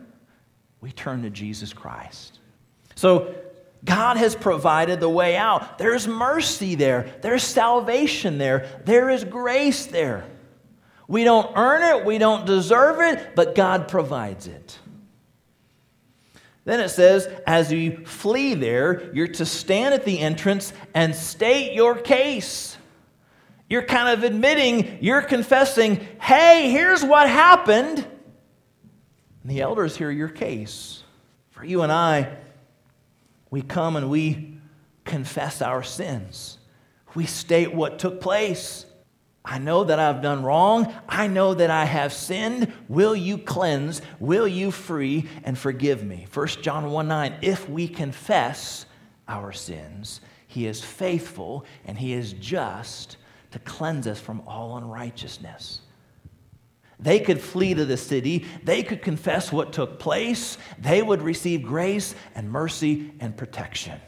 We 0.82 0.92
turn 0.92 1.22
to 1.24 1.30
Jesus 1.30 1.72
Christ. 1.72 2.40
So, 2.96 3.34
God 3.84 4.18
has 4.18 4.36
provided 4.36 5.00
the 5.00 5.10
way 5.10 5.36
out. 5.36 5.80
There's 5.80 6.08
mercy 6.08 6.76
there, 6.76 7.12
there's 7.22 7.44
salvation 7.44 8.38
there, 8.38 8.82
there 8.86 9.10
is 9.10 9.24
grace 9.24 9.88
there. 9.88 10.26
We 11.12 11.26
don't 11.26 11.52
earn 11.58 11.84
it, 11.84 12.06
we 12.06 12.20
don't 12.20 12.46
deserve 12.46 13.02
it, 13.02 13.36
but 13.36 13.54
God 13.54 13.90
provides 13.90 14.48
it. 14.48 14.80
Then 16.64 16.80
it 16.80 16.88
says, 16.88 17.28
as 17.46 17.70
you 17.70 18.06
flee 18.06 18.54
there, 18.54 19.14
you're 19.14 19.28
to 19.28 19.46
stand 19.46 19.94
at 19.94 20.06
the 20.06 20.20
entrance 20.20 20.72
and 20.94 21.14
state 21.14 21.74
your 21.74 21.96
case. 21.96 22.78
You're 23.70 23.82
kind 23.82 24.18
of 24.18 24.24
admitting, 24.24 25.00
you're 25.02 25.22
confessing, 25.22 26.08
hey, 26.22 26.72
here's 26.72 27.04
what 27.04 27.28
happened. 27.28 27.98
And 27.98 29.52
the 29.52 29.60
elders 29.60 29.98
hear 29.98 30.12
your 30.12 30.30
case. 30.30 31.04
For 31.50 31.66
you 31.66 31.82
and 31.82 31.92
I, 31.92 32.38
we 33.50 33.62
come 33.62 33.98
and 33.98 34.10
we 34.10 34.60
confess 35.04 35.62
our 35.62 35.84
sins. 35.84 36.58
We 37.16 37.26
state 37.26 37.74
what 37.74 38.00
took 38.00 38.22
place. 38.22 38.86
I 39.44 39.58
know 39.58 39.84
that 39.84 40.00
I've 40.00 40.22
done 40.22 40.44
wrong. 40.44 40.94
I 41.10 41.28
know 41.28 41.54
that 41.56 41.72
I 41.72 41.86
have 41.86 42.14
sinned. 42.14 42.72
Will 42.88 43.16
you 43.16 43.38
cleanse? 43.38 44.02
Will 44.20 44.48
you 44.48 44.70
free 44.70 45.28
and 45.44 45.58
forgive 45.58 46.04
me? 46.04 46.28
1 46.32 46.48
John 46.62 46.92
1 46.92 47.08
9. 47.08 47.36
If 47.42 47.68
we 47.68 47.88
confess 47.88 48.86
our 49.28 49.52
sins, 49.52 50.22
he 50.48 50.68
is 50.68 50.84
faithful 50.84 51.66
and 51.86 51.98
he 51.98 52.14
is 52.14 52.34
just 52.34 53.18
to 53.52 53.60
cleanse 53.60 54.06
us 54.06 54.20
from 54.20 54.44
all 54.46 54.78
unrighteousness. 54.78 55.82
They 57.00 57.20
could 57.20 57.42
flee 57.42 57.74
to 57.74 57.84
the 57.84 57.98
city. 57.98 58.46
They 58.64 58.84
could 58.84 59.02
confess 59.02 59.52
what 59.52 59.74
took 59.74 59.98
place. 59.98 60.60
They 60.78 61.02
would 61.02 61.24
receive 61.24 61.64
grace 61.64 62.14
and 62.36 62.52
mercy 62.52 63.12
and 63.20 63.36
protection. 63.36 64.00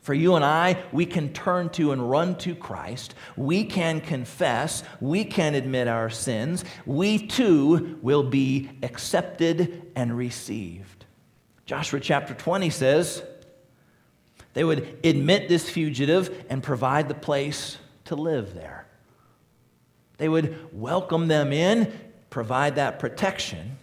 For 0.00 0.14
you 0.14 0.34
and 0.34 0.44
I, 0.44 0.82
we 0.92 1.04
can 1.04 1.32
turn 1.32 1.68
to 1.70 1.92
and 1.92 2.10
run 2.10 2.36
to 2.38 2.54
Christ. 2.54 3.14
We 3.36 3.64
can 3.64 4.00
confess. 4.00 4.82
We 5.00 5.24
can 5.24 5.54
admit 5.54 5.88
our 5.88 6.08
sins. 6.08 6.64
We 6.86 7.26
too 7.26 7.98
will 8.00 8.22
be 8.22 8.70
accepted 8.82 9.90
and 9.94 10.16
received. 10.16 11.04
Joshua 11.66 12.00
chapter 12.00 12.34
20 12.34 12.70
says 12.70 13.22
they 14.54 14.64
would 14.64 14.98
admit 15.04 15.48
this 15.48 15.68
fugitive 15.68 16.46
and 16.48 16.62
provide 16.62 17.08
the 17.08 17.14
place 17.14 17.76
to 18.06 18.16
live 18.16 18.54
there. 18.54 18.86
They 20.16 20.28
would 20.28 20.68
welcome 20.72 21.28
them 21.28 21.52
in, 21.52 21.92
provide 22.30 22.76
that 22.76 22.98
protection. 22.98 23.76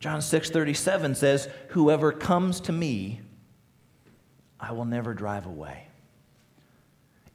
John 0.00 0.20
6:37 0.20 1.14
says, 1.14 1.48
"Whoever 1.68 2.10
comes 2.10 2.58
to 2.60 2.72
me, 2.72 3.20
I 4.62 4.72
will 4.72 4.84
never 4.84 5.12
drive 5.12 5.44
away. 5.46 5.88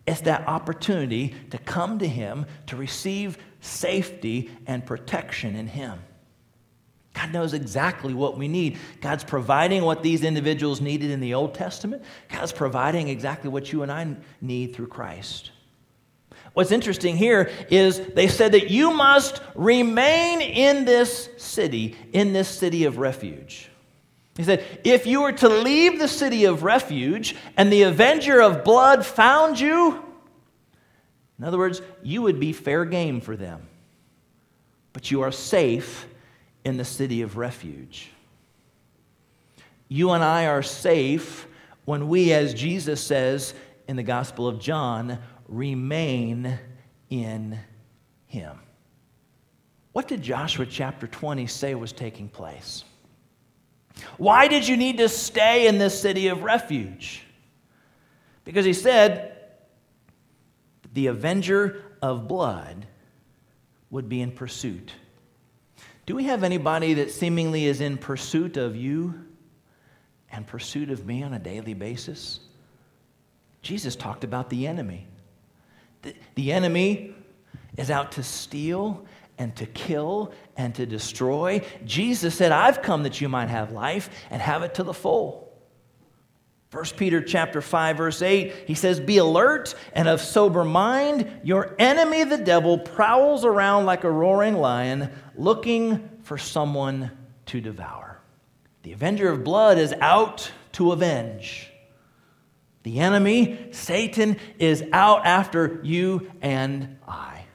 It's 0.07 0.21
that 0.21 0.47
opportunity 0.47 1.35
to 1.49 1.57
come 1.57 1.99
to 1.99 2.07
Him 2.07 2.45
to 2.67 2.77
receive 2.77 3.37
safety 3.59 4.49
and 4.65 4.85
protection 4.85 5.55
in 5.55 5.67
Him. 5.67 5.99
God 7.13 7.33
knows 7.33 7.53
exactly 7.53 8.13
what 8.13 8.37
we 8.37 8.47
need. 8.47 8.77
God's 9.01 9.25
providing 9.25 9.83
what 9.83 10.03
these 10.03 10.23
individuals 10.23 10.79
needed 10.79 11.11
in 11.11 11.19
the 11.19 11.33
Old 11.33 11.53
Testament. 11.53 12.03
God's 12.29 12.53
providing 12.53 13.09
exactly 13.09 13.49
what 13.49 13.73
you 13.73 13.83
and 13.83 13.91
I 13.91 14.15
need 14.39 14.73
through 14.73 14.87
Christ. 14.87 15.51
What's 16.53 16.71
interesting 16.71 17.17
here 17.17 17.51
is 17.69 17.99
they 17.99 18.27
said 18.27 18.53
that 18.53 18.69
you 18.69 18.91
must 18.91 19.41
remain 19.55 20.41
in 20.41 20.85
this 20.85 21.29
city, 21.37 21.95
in 22.13 22.33
this 22.33 22.47
city 22.47 22.85
of 22.85 22.97
refuge. 22.97 23.66
He 24.37 24.43
said, 24.43 24.63
If 24.83 25.07
you 25.07 25.23
were 25.23 25.33
to 25.33 25.49
leave 25.49 25.99
the 25.99 26.07
city 26.07 26.45
of 26.45 26.63
refuge 26.63 27.35
and 27.57 27.73
the 27.73 27.81
avenger 27.81 28.41
of 28.41 28.63
blood 28.63 29.05
found 29.05 29.59
you, 29.59 30.03
in 31.39 31.45
other 31.45 31.57
words, 31.57 31.81
you 32.03 32.21
would 32.21 32.39
be 32.39 32.53
fair 32.53 32.85
game 32.85 33.19
for 33.19 33.35
them. 33.35 33.67
But 34.93 35.11
you 35.11 35.21
are 35.21 35.31
safe 35.31 36.07
in 36.63 36.77
the 36.77 36.85
city 36.85 37.21
of 37.21 37.37
refuge. 37.37 38.11
You 39.87 40.11
and 40.11 40.23
I 40.23 40.47
are 40.47 40.63
safe 40.63 41.47
when 41.85 42.07
we, 42.09 42.33
as 42.33 42.53
Jesus 42.53 43.01
says 43.01 43.53
in 43.87 43.95
the 43.95 44.03
Gospel 44.03 44.47
of 44.47 44.59
John, 44.59 45.19
remain 45.47 46.59
in 47.09 47.57
Him. 48.25 48.59
What 49.93 50.07
did 50.07 50.21
Joshua 50.21 50.65
chapter 50.65 51.07
20 51.07 51.47
say 51.47 51.73
was 51.73 51.91
taking 51.91 52.27
place? 52.27 52.83
Why 54.17 54.47
did 54.47 54.67
you 54.67 54.77
need 54.77 54.97
to 54.97 55.09
stay 55.09 55.67
in 55.67 55.77
this 55.77 55.99
city 55.99 56.27
of 56.27 56.43
refuge? 56.43 57.23
Because 58.43 58.65
he 58.65 58.73
said 58.73 59.35
the 60.93 61.07
avenger 61.07 61.83
of 62.01 62.27
blood 62.27 62.85
would 63.89 64.09
be 64.09 64.21
in 64.21 64.31
pursuit. 64.31 64.93
Do 66.05 66.15
we 66.15 66.25
have 66.25 66.43
anybody 66.43 66.95
that 66.95 67.11
seemingly 67.11 67.65
is 67.65 67.81
in 67.81 67.97
pursuit 67.97 68.57
of 68.57 68.75
you? 68.75 69.27
and 70.31 70.45
pursuit 70.45 70.89
of 70.89 71.05
me 71.05 71.23
on 71.23 71.33
a 71.33 71.39
daily 71.39 71.73
basis? 71.73 72.39
Jesus 73.61 73.95
talked 73.95 74.23
about 74.23 74.49
the 74.49 74.67
enemy. 74.67 75.07
The, 76.01 76.13
the 76.35 76.51
enemy 76.51 77.15
is 77.77 77.89
out 77.89 78.13
to 78.13 78.23
steal 78.23 79.05
and 79.37 79.55
to 79.57 79.65
kill 79.65 80.33
and 80.55 80.73
to 80.75 80.85
destroy. 80.85 81.61
Jesus 81.85 82.35
said, 82.35 82.51
I've 82.51 82.81
come 82.81 83.03
that 83.03 83.21
you 83.21 83.29
might 83.29 83.49
have 83.49 83.71
life 83.71 84.09
and 84.29 84.41
have 84.41 84.63
it 84.63 84.75
to 84.75 84.83
the 84.83 84.93
full. 84.93 85.47
1 86.71 86.83
Peter 86.97 87.21
chapter 87.21 87.61
5 87.61 87.97
verse 87.97 88.21
8 88.21 88.53
he 88.67 88.73
says 88.73 88.99
be 88.99 89.19
alert 89.19 89.73
and 89.93 90.09
of 90.09 90.19
sober 90.19 90.65
mind 90.65 91.39
your 91.41 91.73
enemy 91.79 92.25
the 92.25 92.37
devil 92.37 92.77
prowls 92.77 93.45
around 93.45 93.85
like 93.85 94.03
a 94.03 94.11
roaring 94.11 94.55
lion 94.55 95.09
looking 95.37 96.09
for 96.23 96.37
someone 96.37 97.09
to 97.45 97.61
devour. 97.61 98.19
The 98.83 98.91
avenger 98.91 99.29
of 99.29 99.45
blood 99.45 99.77
is 99.77 99.93
out 99.93 100.51
to 100.73 100.91
avenge. 100.91 101.71
The 102.83 102.99
enemy 102.99 103.69
Satan 103.71 104.37
is 104.59 104.83
out 104.91 105.25
after 105.25 105.79
you 105.83 106.29
and 106.41 106.97
I. 107.07 107.46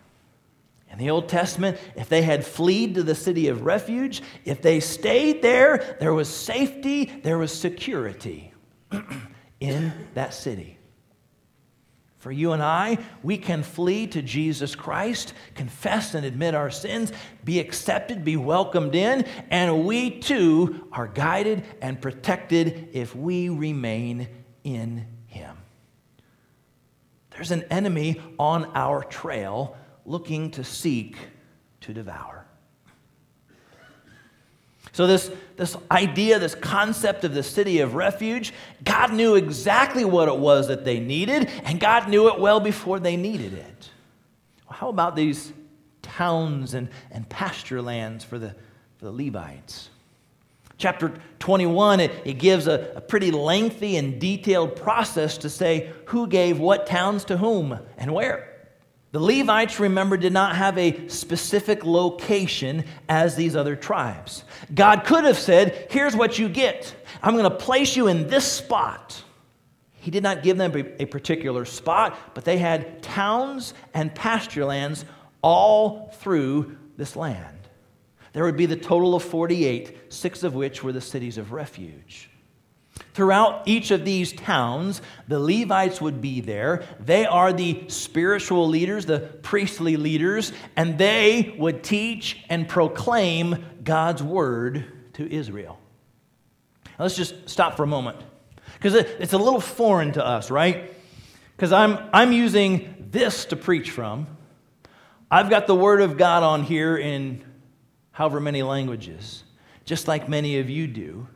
In 0.92 0.98
the 0.98 1.08
Old 1.08 1.28
Testament, 1.28 1.78
if 1.96 2.10
they 2.10 2.20
had 2.20 2.44
fled 2.44 2.94
to 2.96 3.02
the 3.02 3.14
city 3.14 3.48
of 3.48 3.62
refuge, 3.62 4.22
if 4.44 4.60
they 4.60 4.78
stayed 4.78 5.40
there, 5.40 5.96
there 5.98 6.12
was 6.12 6.28
safety, 6.28 7.06
there 7.22 7.38
was 7.38 7.50
security 7.50 8.52
in 9.60 9.92
that 10.12 10.34
city. 10.34 10.76
For 12.18 12.30
you 12.30 12.52
and 12.52 12.62
I, 12.62 12.98
we 13.22 13.38
can 13.38 13.62
flee 13.62 14.06
to 14.08 14.22
Jesus 14.22 14.76
Christ, 14.76 15.32
confess 15.54 16.14
and 16.14 16.26
admit 16.26 16.54
our 16.54 16.70
sins, 16.70 17.10
be 17.42 17.58
accepted, 17.58 18.22
be 18.22 18.36
welcomed 18.36 18.94
in, 18.94 19.24
and 19.50 19.84
we 19.84 20.20
too 20.20 20.86
are 20.92 21.08
guided 21.08 21.64
and 21.80 22.00
protected 22.00 22.90
if 22.92 23.16
we 23.16 23.48
remain 23.48 24.28
in 24.62 25.06
Him. 25.26 25.56
There's 27.30 27.50
an 27.50 27.64
enemy 27.70 28.20
on 28.38 28.66
our 28.74 29.02
trail 29.02 29.76
looking 30.04 30.50
to 30.52 30.64
seek 30.64 31.16
to 31.82 31.92
devour. 31.92 32.46
So, 34.92 35.06
this, 35.06 35.30
this 35.56 35.74
idea, 35.90 36.38
this 36.38 36.54
concept 36.54 37.24
of 37.24 37.32
the 37.32 37.42
city 37.42 37.80
of 37.80 37.94
refuge, 37.94 38.52
God 38.84 39.12
knew 39.14 39.36
exactly 39.36 40.04
what 40.04 40.28
it 40.28 40.36
was 40.36 40.68
that 40.68 40.84
they 40.84 41.00
needed, 41.00 41.48
and 41.64 41.80
God 41.80 42.10
knew 42.10 42.28
it 42.28 42.38
well 42.38 42.60
before 42.60 43.00
they 43.00 43.16
needed 43.16 43.54
it. 43.54 43.90
Well, 44.68 44.78
how 44.78 44.88
about 44.90 45.16
these 45.16 45.52
towns 46.02 46.74
and, 46.74 46.90
and 47.10 47.26
pasture 47.30 47.80
lands 47.80 48.22
for 48.22 48.38
the, 48.38 48.54
for 48.98 49.06
the 49.06 49.12
Levites? 49.12 49.88
Chapter 50.76 51.14
21, 51.38 52.00
it, 52.00 52.10
it 52.26 52.34
gives 52.34 52.66
a, 52.66 52.92
a 52.94 53.00
pretty 53.00 53.30
lengthy 53.30 53.96
and 53.96 54.20
detailed 54.20 54.76
process 54.76 55.38
to 55.38 55.48
say 55.48 55.90
who 56.06 56.26
gave 56.26 56.58
what 56.58 56.86
towns 56.86 57.24
to 57.26 57.38
whom 57.38 57.78
and 57.96 58.12
where. 58.12 58.51
The 59.12 59.20
Levites, 59.20 59.78
remember, 59.78 60.16
did 60.16 60.32
not 60.32 60.56
have 60.56 60.78
a 60.78 61.06
specific 61.08 61.84
location 61.84 62.84
as 63.10 63.36
these 63.36 63.54
other 63.54 63.76
tribes. 63.76 64.44
God 64.74 65.04
could 65.04 65.24
have 65.24 65.38
said, 65.38 65.86
Here's 65.90 66.16
what 66.16 66.38
you 66.38 66.48
get. 66.48 66.94
I'm 67.22 67.36
going 67.36 67.48
to 67.48 67.56
place 67.56 67.94
you 67.94 68.08
in 68.08 68.26
this 68.28 68.50
spot. 68.50 69.22
He 69.92 70.10
did 70.10 70.22
not 70.22 70.42
give 70.42 70.56
them 70.56 70.74
a 70.98 71.04
particular 71.04 71.66
spot, 71.66 72.18
but 72.34 72.44
they 72.44 72.56
had 72.56 73.02
towns 73.02 73.74
and 73.94 74.12
pasture 74.14 74.64
lands 74.64 75.04
all 75.42 76.08
through 76.14 76.76
this 76.96 77.14
land. 77.14 77.58
There 78.32 78.44
would 78.44 78.56
be 78.56 78.66
the 78.66 78.76
total 78.76 79.14
of 79.14 79.22
48, 79.22 80.12
six 80.12 80.42
of 80.42 80.54
which 80.54 80.82
were 80.82 80.92
the 80.92 81.02
cities 81.02 81.36
of 81.36 81.52
refuge. 81.52 82.30
Throughout 83.14 83.62
each 83.66 83.90
of 83.90 84.04
these 84.04 84.32
towns, 84.32 85.02
the 85.28 85.38
Levites 85.38 86.00
would 86.00 86.20
be 86.20 86.40
there. 86.40 86.84
They 86.98 87.26
are 87.26 87.52
the 87.52 87.84
spiritual 87.88 88.68
leaders, 88.68 89.04
the 89.04 89.20
priestly 89.42 89.96
leaders, 89.96 90.52
and 90.76 90.96
they 90.96 91.54
would 91.58 91.82
teach 91.84 92.42
and 92.48 92.66
proclaim 92.66 93.64
God's 93.84 94.22
word 94.22 94.86
to 95.14 95.30
Israel. 95.30 95.78
Now, 96.98 97.04
let's 97.04 97.16
just 97.16 97.48
stop 97.48 97.76
for 97.76 97.82
a 97.82 97.86
moment 97.86 98.18
because 98.74 98.94
it's 98.94 99.32
a 99.32 99.38
little 99.38 99.60
foreign 99.60 100.12
to 100.12 100.26
us, 100.26 100.50
right? 100.50 100.94
Because 101.56 101.72
I'm, 101.72 101.98
I'm 102.12 102.32
using 102.32 103.08
this 103.10 103.44
to 103.46 103.56
preach 103.56 103.90
from. 103.90 104.26
I've 105.30 105.50
got 105.50 105.66
the 105.66 105.74
word 105.74 106.00
of 106.00 106.16
God 106.16 106.42
on 106.42 106.62
here 106.62 106.96
in 106.96 107.44
however 108.10 108.40
many 108.40 108.62
languages, 108.62 109.44
just 109.84 110.08
like 110.08 110.28
many 110.28 110.58
of 110.58 110.68
you 110.68 110.86
do. 110.86 111.26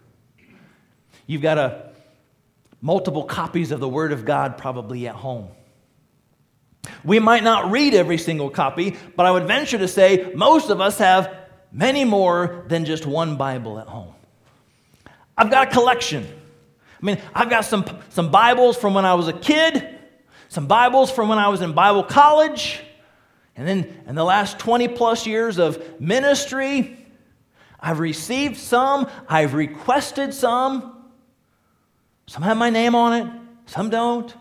You've 1.26 1.42
got 1.42 1.58
a, 1.58 1.90
multiple 2.80 3.24
copies 3.24 3.72
of 3.72 3.80
the 3.80 3.88
Word 3.88 4.12
of 4.12 4.24
God 4.24 4.58
probably 4.58 5.08
at 5.08 5.14
home. 5.14 5.48
We 7.04 7.18
might 7.18 7.42
not 7.42 7.70
read 7.70 7.94
every 7.94 8.18
single 8.18 8.50
copy, 8.50 8.96
but 9.16 9.26
I 9.26 9.32
would 9.32 9.46
venture 9.46 9.78
to 9.78 9.88
say 9.88 10.30
most 10.34 10.70
of 10.70 10.80
us 10.80 10.98
have 10.98 11.34
many 11.72 12.04
more 12.04 12.64
than 12.68 12.84
just 12.84 13.06
one 13.06 13.36
Bible 13.36 13.78
at 13.78 13.88
home. 13.88 14.14
I've 15.36 15.50
got 15.50 15.68
a 15.68 15.70
collection. 15.72 16.24
I 17.02 17.04
mean, 17.04 17.20
I've 17.34 17.50
got 17.50 17.64
some, 17.64 17.84
some 18.10 18.30
Bibles 18.30 18.76
from 18.76 18.94
when 18.94 19.04
I 19.04 19.14
was 19.14 19.28
a 19.28 19.32
kid, 19.32 19.98
some 20.48 20.66
Bibles 20.66 21.10
from 21.10 21.28
when 21.28 21.38
I 21.38 21.48
was 21.48 21.60
in 21.60 21.72
Bible 21.72 22.04
college, 22.04 22.80
and 23.56 23.66
then 23.66 24.02
in 24.06 24.14
the 24.14 24.24
last 24.24 24.58
20 24.58 24.88
plus 24.88 25.26
years 25.26 25.58
of 25.58 26.00
ministry, 26.00 26.96
I've 27.80 27.98
received 27.98 28.58
some, 28.58 29.08
I've 29.28 29.54
requested 29.54 30.34
some. 30.34 30.95
Some 32.28 32.42
have 32.42 32.56
my 32.56 32.70
name 32.70 32.94
on 32.94 33.12
it, 33.12 33.32
some 33.66 33.90
don't. 33.90 34.34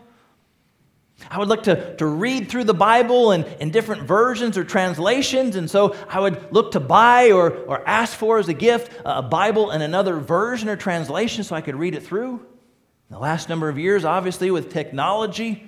I 1.30 1.38
would 1.38 1.48
look 1.48 1.62
to, 1.64 1.96
to 1.96 2.06
read 2.06 2.50
through 2.50 2.64
the 2.64 2.74
Bible 2.74 3.32
in, 3.32 3.44
in 3.58 3.70
different 3.70 4.02
versions 4.02 4.58
or 4.58 4.64
translations, 4.64 5.56
and 5.56 5.70
so 5.70 5.96
I 6.08 6.20
would 6.20 6.52
look 6.52 6.72
to 6.72 6.80
buy 6.80 7.30
or, 7.30 7.50
or 7.50 7.86
ask 7.88 8.16
for 8.16 8.38
as 8.38 8.48
a 8.48 8.54
gift 8.54 8.92
a 9.04 9.22
Bible 9.22 9.70
in 9.70 9.80
another 9.80 10.16
version 10.18 10.68
or 10.68 10.76
translation 10.76 11.42
so 11.42 11.56
I 11.56 11.62
could 11.62 11.76
read 11.76 11.94
it 11.94 12.02
through. 12.02 12.34
In 12.34 13.14
the 13.14 13.18
last 13.18 13.48
number 13.48 13.68
of 13.68 13.78
years, 13.78 14.04
obviously, 14.04 14.50
with 14.50 14.72
technology, 14.72 15.66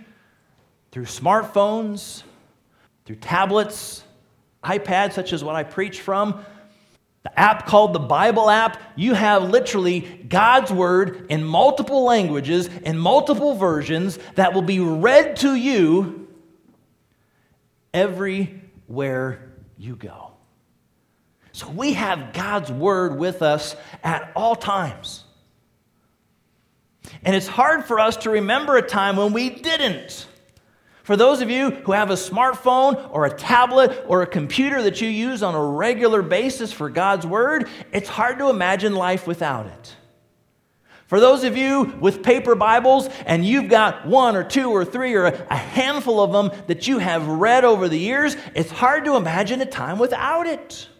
through 0.90 1.04
smartphones, 1.04 2.24
through 3.04 3.16
tablets, 3.16 4.04
iPads, 4.62 5.12
such 5.12 5.32
as 5.32 5.42
what 5.42 5.54
I 5.54 5.62
preach 5.62 6.00
from, 6.00 6.44
the 7.28 7.38
app 7.38 7.66
called 7.66 7.92
the 7.92 7.98
Bible 7.98 8.48
app, 8.48 8.80
you 8.96 9.12
have 9.12 9.50
literally 9.50 10.00
God's 10.00 10.72
Word 10.72 11.26
in 11.28 11.44
multiple 11.44 12.04
languages, 12.04 12.68
in 12.68 12.98
multiple 12.98 13.54
versions, 13.54 14.18
that 14.36 14.54
will 14.54 14.62
be 14.62 14.80
read 14.80 15.36
to 15.36 15.54
you 15.54 16.28
everywhere 17.92 19.52
you 19.76 19.96
go. 19.96 20.32
So 21.52 21.68
we 21.68 21.94
have 21.94 22.32
God's 22.32 22.72
Word 22.72 23.18
with 23.18 23.42
us 23.42 23.76
at 24.02 24.32
all 24.34 24.56
times. 24.56 25.24
And 27.24 27.36
it's 27.36 27.48
hard 27.48 27.84
for 27.84 28.00
us 28.00 28.16
to 28.18 28.30
remember 28.30 28.76
a 28.76 28.82
time 28.82 29.16
when 29.16 29.32
we 29.34 29.50
didn't. 29.50 30.26
For 31.08 31.16
those 31.16 31.40
of 31.40 31.48
you 31.48 31.70
who 31.70 31.92
have 31.92 32.10
a 32.10 32.16
smartphone 32.16 33.08
or 33.10 33.24
a 33.24 33.30
tablet 33.30 34.04
or 34.08 34.20
a 34.20 34.26
computer 34.26 34.82
that 34.82 35.00
you 35.00 35.08
use 35.08 35.42
on 35.42 35.54
a 35.54 35.64
regular 35.64 36.20
basis 36.20 36.70
for 36.70 36.90
God's 36.90 37.26
Word, 37.26 37.66
it's 37.92 38.10
hard 38.10 38.38
to 38.40 38.50
imagine 38.50 38.94
life 38.94 39.26
without 39.26 39.64
it. 39.64 39.96
For 41.06 41.18
those 41.18 41.44
of 41.44 41.56
you 41.56 41.96
with 41.98 42.22
paper 42.22 42.54
Bibles 42.54 43.08
and 43.24 43.42
you've 43.42 43.70
got 43.70 44.06
one 44.06 44.36
or 44.36 44.44
two 44.44 44.68
or 44.68 44.84
three 44.84 45.14
or 45.14 45.24
a 45.24 45.56
handful 45.56 46.20
of 46.20 46.30
them 46.30 46.50
that 46.66 46.86
you 46.86 46.98
have 46.98 47.26
read 47.26 47.64
over 47.64 47.88
the 47.88 47.98
years, 47.98 48.36
it's 48.54 48.70
hard 48.70 49.06
to 49.06 49.16
imagine 49.16 49.62
a 49.62 49.66
time 49.66 49.98
without 49.98 50.46
it. 50.46 50.90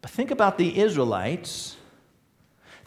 But 0.00 0.10
think 0.10 0.32
about 0.32 0.58
the 0.58 0.76
Israelites 0.76 1.76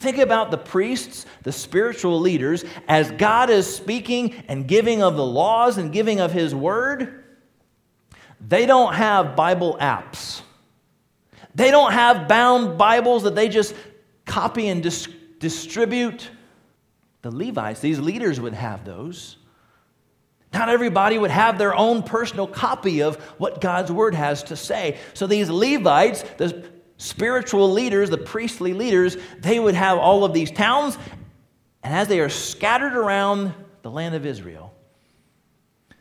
Think 0.03 0.17
about 0.17 0.51
the 0.51 0.57
priests, 0.57 1.25
the 1.43 1.53
spiritual 1.53 2.19
leaders, 2.19 2.65
as 2.89 3.09
God 3.11 3.49
is 3.49 3.73
speaking 3.73 4.33
and 4.49 4.67
giving 4.67 5.01
of 5.01 5.15
the 5.15 5.25
laws 5.25 5.77
and 5.77 5.93
giving 5.93 6.19
of 6.19 6.33
His 6.33 6.53
word. 6.53 7.23
They 8.45 8.65
don't 8.65 8.95
have 8.95 9.37
Bible 9.37 9.77
apps. 9.79 10.41
They 11.55 11.71
don't 11.71 11.93
have 11.93 12.27
bound 12.27 12.77
Bibles 12.77 13.23
that 13.23 13.33
they 13.33 13.47
just 13.47 13.75
copy 14.25 14.67
and 14.67 14.83
dis- 14.83 15.07
distribute. 15.39 16.29
The 17.21 17.31
Levites, 17.31 17.79
these 17.79 18.01
leaders 18.01 18.41
would 18.41 18.55
have 18.55 18.83
those. 18.83 19.37
Not 20.51 20.67
everybody 20.67 21.17
would 21.17 21.31
have 21.31 21.57
their 21.57 21.73
own 21.73 22.03
personal 22.03 22.47
copy 22.47 23.01
of 23.01 23.15
what 23.37 23.61
God's 23.61 23.89
word 23.89 24.15
has 24.15 24.43
to 24.43 24.57
say. 24.57 24.97
So 25.13 25.27
these 25.27 25.49
Levites, 25.49 26.25
the 26.35 26.72
spiritual 27.03 27.69
leaders, 27.69 28.09
the 28.09 28.17
priestly 28.17 28.73
leaders, 28.73 29.17
they 29.37 29.59
would 29.59 29.75
have 29.75 29.97
all 29.97 30.23
of 30.23 30.31
these 30.33 30.49
towns, 30.49 30.97
and 31.83 31.93
as 31.93 32.07
they 32.07 32.21
are 32.21 32.29
scattered 32.29 32.95
around 32.95 33.53
the 33.81 33.91
land 33.91 34.15
of 34.15 34.25
Israel, 34.25 34.73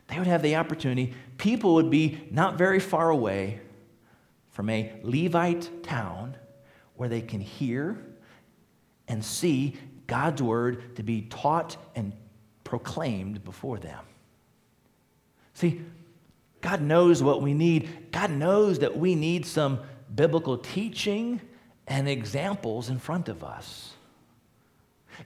they 0.07 0.17
would 0.17 0.27
have 0.27 0.41
the 0.41 0.55
opportunity, 0.55 1.13
people 1.37 1.73
would 1.73 1.89
be 1.89 2.25
not 2.31 2.57
very 2.57 2.79
far 2.79 3.09
away 3.09 3.59
from 4.51 4.69
a 4.69 4.93
Levite 5.03 5.83
town 5.83 6.37
where 6.95 7.09
they 7.09 7.21
can 7.21 7.41
hear 7.41 7.97
and 9.09 9.25
see 9.25 9.75
God's 10.07 10.41
word 10.41 10.95
to 10.95 11.03
be 11.03 11.23
taught 11.23 11.75
and 11.95 12.13
proclaimed 12.63 13.43
before 13.43 13.77
them. 13.77 14.05
See, 15.53 15.81
God 16.61 16.81
knows 16.81 17.21
what 17.21 17.41
we 17.41 17.53
need. 17.53 18.09
God 18.11 18.31
knows 18.31 18.79
that 18.79 18.97
we 18.97 19.15
need 19.15 19.45
some 19.45 19.79
biblical 20.15 20.57
teaching 20.57 21.41
and 21.87 22.07
examples 22.07 22.89
in 22.89 22.99
front 22.99 23.29
of 23.29 23.43
us. 23.43 23.93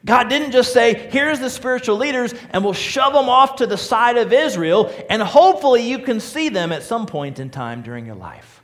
God 0.04 0.28
didn't 0.28 0.52
just 0.52 0.74
say, 0.74 0.94
here's 1.12 1.40
the 1.40 1.50
spiritual 1.50 1.96
leaders, 1.96 2.34
and 2.50 2.64
we'll 2.64 2.74
shove 2.74 3.14
them 3.14 3.30
off 3.30 3.58
to 3.58 3.68
the 3.68 3.78
side 3.78 4.18
of 4.18 4.34
Israel, 4.34 4.94
and 5.10 5.22
hopefully 5.22 5.90
you 5.90 6.00
can 6.00 6.20
see 6.20 6.50
them 6.50 6.72
at 6.72 6.84
some 6.84 7.06
point 7.06 7.40
in 7.40 7.50
time 7.50 7.84
during 7.84 8.06
your 8.06 8.16
life. 8.16 8.62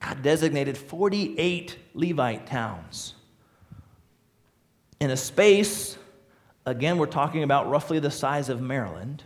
God 0.00 0.22
designated 0.22 0.76
48 0.76 1.76
Levite 1.94 2.46
towns 2.46 3.14
in 5.00 5.10
a 5.10 5.16
space, 5.16 5.96
again, 6.66 6.98
we're 6.98 7.06
talking 7.06 7.42
about 7.42 7.70
roughly 7.70 7.98
the 7.98 8.10
size 8.10 8.48
of 8.48 8.60
Maryland. 8.60 9.22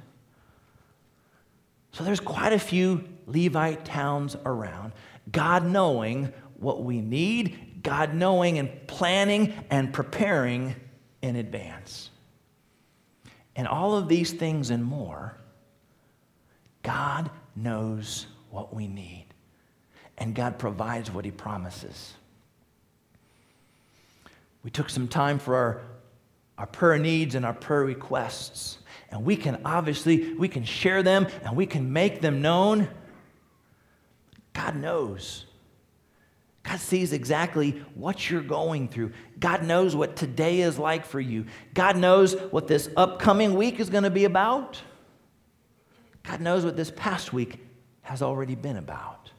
So 1.93 2.05
there's 2.05 2.21
quite 2.21 2.53
a 2.53 2.59
few 2.59 3.05
Levite 3.27 3.85
towns 3.85 4.37
around. 4.45 4.93
God 5.31 5.65
knowing 5.65 6.33
what 6.57 6.83
we 6.83 7.01
need, 7.01 7.83
God 7.83 8.15
knowing 8.15 8.59
and 8.59 8.87
planning 8.87 9.53
and 9.71 9.93
preparing 9.93 10.75
in 11.21 11.37
advance. 11.37 12.11
And 13.55 13.69
all 13.69 13.97
of 13.97 14.09
these 14.09 14.33
things 14.33 14.71
and 14.71 14.83
more, 14.83 15.37
God 16.83 17.31
knows 17.55 18.27
what 18.51 18.75
we 18.75 18.87
need. 18.87 19.27
And 20.19 20.35
God 20.35 20.59
provides 20.59 21.11
what 21.11 21.25
He 21.25 21.31
promises. 21.31 22.15
We 24.63 24.71
took 24.71 24.91
some 24.91 25.09
time 25.09 25.39
for 25.39 25.57
our, 25.57 25.83
our 26.59 26.67
prayer 26.67 26.99
needs 26.99 27.35
and 27.35 27.45
our 27.45 27.55
prayer 27.55 27.85
requests. 27.85 28.79
And 29.11 29.25
we 29.25 29.37
can 29.37 29.61
obviously, 29.65 30.35
we 30.35 30.49
can 30.49 30.65
share 30.65 31.03
them 31.03 31.27
and 31.45 31.57
we 31.57 31.67
can 31.67 31.93
make 31.93 32.21
them 32.21 32.41
known. 32.41 32.89
God 34.53 34.77
knows. 34.77 35.47
God 36.63 36.79
sees 36.79 37.13
exactly 37.13 37.83
what 37.95 38.31
you're 38.31 38.41
going 38.41 38.89
through. 38.89 39.13
God 39.39 39.65
knows 39.65 39.97
what 39.97 40.15
today 40.15 40.61
is 40.61 40.79
like 40.79 41.05
for 41.05 41.21
you. 41.21 41.47
God 41.75 41.97
knows 41.97 42.35
what 42.37 42.69
this 42.69 42.89
upcoming 42.97 43.55
week 43.55 43.81
is 43.81 43.91
going 43.91 44.05
to 44.05 44.11
be 44.11 44.25
about. 44.25 44.81
God 46.23 46.41
knows 46.41 46.65
what 46.65 46.77
this 46.77 46.93
past 46.95 47.33
week 47.33 47.59
has 48.03 48.23
already 48.23 48.55
been 48.55 48.77
about. 48.77 49.31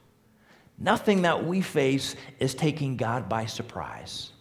Nothing 0.78 1.22
that 1.22 1.46
we 1.46 1.60
face 1.60 2.14
is 2.40 2.54
taking 2.54 2.96
God 2.96 3.28
by 3.28 3.46
surprise. 3.46 4.32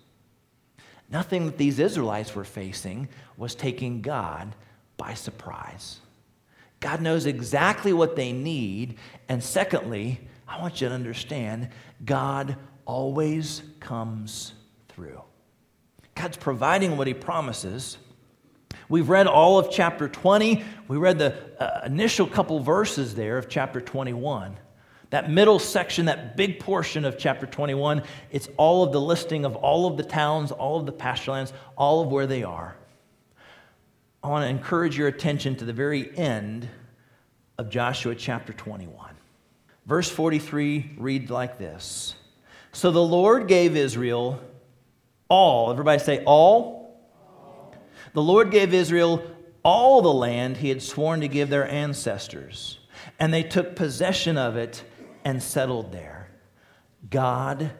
Nothing 1.09 1.45
that 1.45 1.57
these 1.57 1.79
Israelites 1.79 2.36
were 2.36 2.43
facing 2.43 3.07
was 3.38 3.55
taking 3.55 4.01
God 4.01 4.55
by 4.97 5.13
surprise. 5.13 5.99
God 6.79 7.01
knows 7.01 7.27
exactly 7.27 7.93
what 7.93 8.15
they 8.15 8.33
need. 8.33 8.97
And 9.29 9.41
secondly, 9.43 10.19
I 10.47 10.62
want 10.62 10.82
you 10.82 10.89
to 10.89 10.93
understand 10.93 11.69
God 12.03 12.58
always 12.86 13.63
comes 13.79 14.53
through. 14.89 15.21
God's 16.15 16.38
providing 16.38 16.97
what 16.97 17.08
He 17.08 17.13
promises. 17.13 17.97
We've 18.89 19.10
read 19.10 19.27
all 19.27 19.58
of 19.58 19.71
chapter 19.71 20.08
20. 20.08 20.63
We 20.88 20.97
read 20.97 21.17
the 21.17 21.36
uh, 21.62 21.86
initial 21.86 22.27
couple 22.27 22.60
verses 22.60 23.15
there 23.15 23.38
of 23.38 23.49
chapter 23.49 23.82
21. 23.82 24.58
That 25.10 25.29
middle 25.29 25.60
section, 25.60 26.06
that 26.06 26.36
big 26.36 26.60
portion 26.60 27.06
of 27.06 27.17
chapter 27.17 27.45
21, 27.45 28.03
it's 28.32 28.49
all 28.58 28.84
of 28.84 28.91
the 28.91 29.01
listing 29.01 29.45
of 29.45 29.56
all 29.56 29.86
of 29.86 29.95
the 29.95 30.03
towns, 30.03 30.51
all 30.51 30.79
of 30.79 30.86
the 30.86 30.91
pasture 30.91 31.32
lands, 31.32 31.53
all 31.77 32.01
of 32.01 32.12
where 32.12 32.27
they 32.27 32.43
are. 32.43 32.75
I 34.23 34.29
want 34.29 34.43
to 34.43 34.49
encourage 34.49 34.97
your 34.97 35.08
attention 35.08 35.56
to 35.58 35.65
the 35.65 35.73
very 35.73 36.17
end 36.17 36.67
of 37.58 37.69
Joshua 37.69 38.15
chapter 38.15 38.53
21. 38.53 39.12
Verse 39.85 40.09
43 40.09 40.95
reads 40.97 41.29
like 41.29 41.57
this 41.57 42.15
so 42.73 42.89
the 42.89 43.03
Lord 43.03 43.47
gave 43.47 43.77
Israel 43.77 44.41
all, 45.29 45.71
everybody 45.71 45.99
say 45.99 46.23
all. 46.25 46.99
all. 47.15 47.75
The 48.13 48.21
Lord 48.21 48.49
gave 48.49 48.73
Israel 48.73 49.23
all 49.63 50.01
the 50.01 50.11
land 50.11 50.57
he 50.57 50.69
had 50.69 50.81
sworn 50.81 51.21
to 51.21 51.27
give 51.27 51.49
their 51.49 51.69
ancestors, 51.69 52.79
and 53.19 53.31
they 53.31 53.43
took 53.43 53.75
possession 53.75 54.37
of 54.37 54.57
it 54.57 54.83
and 55.23 55.41
settled 55.41 55.91
there. 55.91 56.29
God 57.09 57.71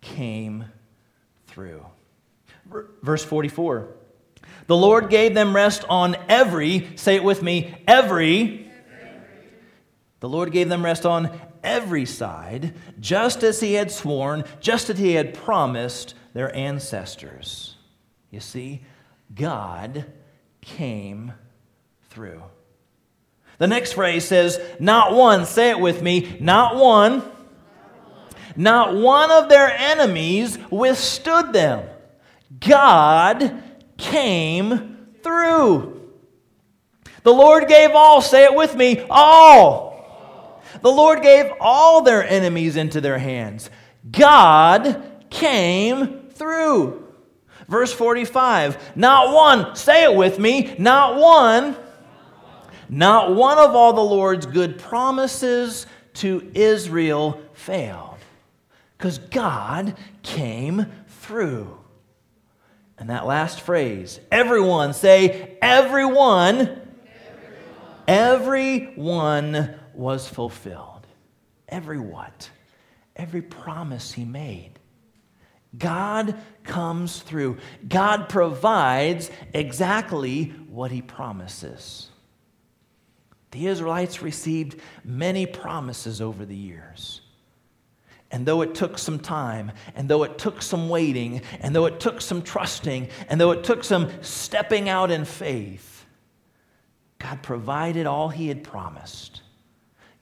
came 0.00 0.64
through. 1.46 1.84
Verse 3.02 3.24
44. 3.24 3.88
The 4.66 4.76
Lord 4.76 5.10
gave 5.10 5.34
them 5.34 5.54
rest 5.54 5.84
on 5.90 6.16
every, 6.28 6.96
say 6.96 7.16
it 7.16 7.24
with 7.24 7.42
me, 7.42 7.82
every. 7.86 8.67
The 10.20 10.28
Lord 10.28 10.50
gave 10.50 10.68
them 10.68 10.84
rest 10.84 11.06
on 11.06 11.30
every 11.62 12.04
side, 12.04 12.74
just 13.00 13.42
as 13.42 13.60
he 13.60 13.74
had 13.74 13.90
sworn, 13.90 14.44
just 14.60 14.90
as 14.90 14.98
he 14.98 15.14
had 15.14 15.34
promised 15.34 16.14
their 16.34 16.54
ancestors. 16.54 17.76
You 18.30 18.40
see, 18.40 18.82
God 19.34 20.06
came 20.60 21.32
through. 22.10 22.42
The 23.58 23.66
next 23.66 23.92
phrase 23.92 24.24
says, 24.24 24.60
Not 24.80 25.14
one, 25.14 25.46
say 25.46 25.70
it 25.70 25.80
with 25.80 26.02
me, 26.02 26.36
not 26.40 26.76
one, 26.76 27.22
not 28.56 28.94
one 28.94 29.30
of 29.30 29.48
their 29.48 29.68
enemies 29.68 30.58
withstood 30.70 31.52
them. 31.52 31.88
God 32.60 33.62
came 33.96 35.06
through. 35.22 35.94
The 37.22 37.32
Lord 37.32 37.68
gave 37.68 37.90
all, 37.92 38.20
say 38.20 38.44
it 38.44 38.54
with 38.54 38.74
me, 38.74 39.04
all. 39.10 39.87
The 40.80 40.90
Lord 40.90 41.22
gave 41.22 41.52
all 41.60 42.02
their 42.02 42.26
enemies 42.26 42.76
into 42.76 43.00
their 43.00 43.18
hands. 43.18 43.70
God 44.10 45.02
came 45.30 46.28
through. 46.30 47.04
Verse 47.68 47.92
45 47.92 48.96
Not 48.96 49.34
one, 49.34 49.76
say 49.76 50.04
it 50.04 50.14
with 50.14 50.38
me, 50.38 50.74
not 50.78 51.16
one, 51.16 51.76
not 52.88 53.34
one 53.34 53.58
of 53.58 53.74
all 53.74 53.92
the 53.92 54.00
Lord's 54.00 54.46
good 54.46 54.78
promises 54.78 55.86
to 56.14 56.50
Israel 56.54 57.40
failed. 57.52 58.16
Because 58.96 59.18
God 59.18 59.96
came 60.22 60.86
through. 61.06 61.78
And 62.98 63.10
that 63.10 63.26
last 63.26 63.60
phrase, 63.60 64.18
everyone, 64.32 64.92
say, 64.92 65.56
everyone, 65.62 66.80
everyone, 68.08 68.96
everyone 68.96 69.77
was 69.98 70.28
fulfilled. 70.28 71.06
Every 71.68 71.98
what? 71.98 72.48
Every 73.16 73.42
promise 73.42 74.12
he 74.12 74.24
made. 74.24 74.78
God 75.76 76.36
comes 76.62 77.20
through. 77.20 77.58
God 77.86 78.28
provides 78.28 79.30
exactly 79.52 80.54
what 80.70 80.90
he 80.90 81.02
promises. 81.02 82.08
The 83.50 83.66
Israelites 83.66 84.22
received 84.22 84.80
many 85.04 85.46
promises 85.46 86.20
over 86.20 86.46
the 86.46 86.56
years. 86.56 87.20
And 88.30 88.46
though 88.46 88.62
it 88.62 88.74
took 88.74 88.98
some 88.98 89.18
time, 89.18 89.72
and 89.94 90.08
though 90.08 90.22
it 90.22 90.38
took 90.38 90.62
some 90.62 90.88
waiting, 90.88 91.42
and 91.60 91.74
though 91.74 91.86
it 91.86 91.98
took 91.98 92.20
some 92.20 92.42
trusting, 92.42 93.08
and 93.28 93.40
though 93.40 93.52
it 93.52 93.64
took 93.64 93.84
some 93.84 94.10
stepping 94.22 94.88
out 94.88 95.10
in 95.10 95.24
faith, 95.24 96.06
God 97.18 97.42
provided 97.42 98.06
all 98.06 98.28
He 98.28 98.48
had 98.48 98.62
promised. 98.62 99.42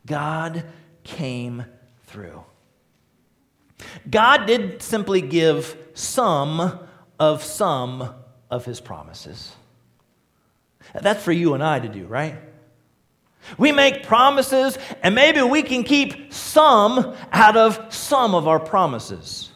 God 0.06 0.64
came 1.04 1.64
through. 2.06 2.44
God 4.08 4.46
did 4.46 4.82
simply 4.82 5.20
give 5.20 5.76
some 5.94 6.78
of 7.18 7.42
some 7.42 8.14
of 8.50 8.64
his 8.64 8.80
promises. 8.80 9.52
That's 10.94 11.22
for 11.22 11.32
you 11.32 11.54
and 11.54 11.62
I 11.62 11.80
to 11.80 11.88
do, 11.88 12.06
right? 12.06 12.36
We 13.58 13.72
make 13.72 14.04
promises, 14.04 14.78
and 15.02 15.14
maybe 15.14 15.42
we 15.42 15.62
can 15.62 15.84
keep 15.84 16.32
some 16.32 17.14
out 17.32 17.56
of 17.56 17.94
some 17.94 18.34
of 18.34 18.48
our 18.48 18.58
promises. 18.58 19.50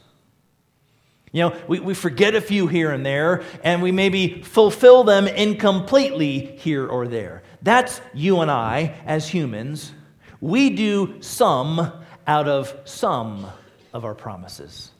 You 1.33 1.43
know, 1.43 1.57
we, 1.69 1.81
we 1.81 1.95
forget 1.95 2.35
a 2.35 2.41
few 2.41 2.67
here 2.67 2.91
and 2.91 3.07
there, 3.07 3.45
and 3.63 3.83
we 3.83 3.93
maybe 3.93 4.43
fulfill 4.43 5.05
them 5.05 5.27
incompletely 5.27 6.57
here 6.57 6.87
or 6.87 7.07
there. 7.07 7.43
That's 7.63 8.01
you 8.15 8.41
and 8.41 8.51
I 8.51 8.95
as 9.07 9.29
humans 9.29 9.93
we 10.41 10.71
do 10.71 11.21
some 11.21 11.93
out 12.27 12.49
of 12.49 12.75
some 12.85 13.47
of 13.93 14.05
our 14.05 14.15
promises. 14.15 14.91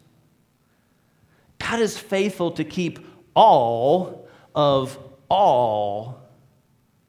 God 1.59 1.81
is 1.81 1.97
faithful 1.97 2.53
to 2.53 2.65
keep 2.65 3.07
all 3.35 4.29
of 4.55 4.99
all 5.29 6.21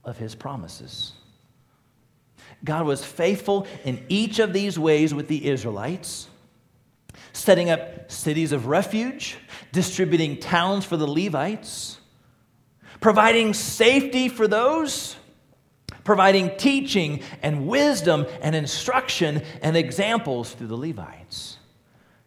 of 0.03 0.17
his 0.17 0.35
promises. 0.35 1.13
God 2.63 2.85
was 2.85 3.03
faithful 3.03 3.65
in 3.83 4.05
each 4.07 4.37
of 4.39 4.53
these 4.53 4.77
ways 4.77 5.13
with 5.13 5.27
the 5.27 5.47
Israelites. 5.47 6.27
setting 7.33 7.69
up 7.69 8.11
cities 8.11 8.51
of 8.51 8.67
refuge, 8.67 9.37
distributing 9.71 10.37
towns 10.37 10.85
for 10.85 10.97
the 10.97 11.07
Levites, 11.07 11.99
providing 12.99 13.53
safety 13.53 14.27
for 14.29 14.47
those, 14.47 15.15
providing 16.03 16.55
teaching 16.57 17.21
and 17.41 17.67
wisdom 17.67 18.25
and 18.41 18.55
instruction 18.55 19.41
and 19.61 19.77
examples 19.77 20.53
through 20.53 20.67
the 20.67 20.77
Levites. 20.77 21.57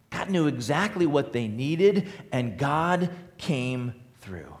God 0.09 0.29
knew 0.29 0.47
exactly 0.47 1.05
what 1.05 1.33
they 1.33 1.47
needed, 1.47 2.07
and 2.31 2.57
God 2.57 3.09
came 3.37 3.93
through. 4.21 4.53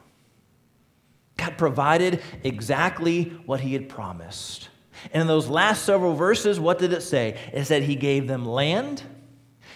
God 1.37 1.57
provided 1.57 2.21
exactly 2.43 3.25
what 3.45 3.61
He 3.61 3.73
had 3.73 3.87
promised. 3.87 4.69
And 5.13 5.21
in 5.21 5.27
those 5.27 5.47
last 5.47 5.83
several 5.85 6.13
verses, 6.13 6.59
what 6.59 6.79
did 6.79 6.93
it 6.93 7.01
say? 7.01 7.37
It 7.53 7.65
said 7.65 7.83
He 7.83 7.95
gave 7.95 8.27
them 8.27 8.45
land, 8.45 9.03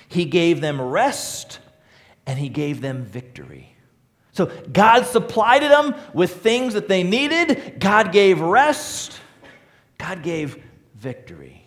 He 0.08 0.26
gave 0.26 0.62
them 0.62 0.82
rest, 0.82 1.60
and 2.26 2.38
He 2.38 2.50
gave 2.50 2.82
them 2.82 3.06
victory. 3.06 3.76
So 4.34 4.46
God 4.72 5.06
supplied 5.06 5.64
them 5.64 5.96
with 6.14 6.42
things 6.42 6.74
that 6.74 6.88
they 6.88 7.04
needed, 7.04 7.80
God 7.80 8.12
gave 8.12 8.40
rest, 8.40 9.20
God 10.00 10.24
gave 10.24 10.64
victory. 10.96 11.64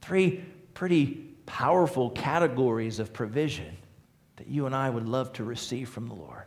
Three 0.00 0.42
pretty 0.72 1.26
powerful 1.44 2.08
categories 2.10 2.98
of 2.98 3.12
provision 3.12 3.76
that 4.36 4.48
you 4.48 4.64
and 4.64 4.74
I 4.74 4.88
would 4.88 5.06
love 5.06 5.34
to 5.34 5.44
receive 5.44 5.90
from 5.90 6.08
the 6.08 6.14
Lord. 6.14 6.44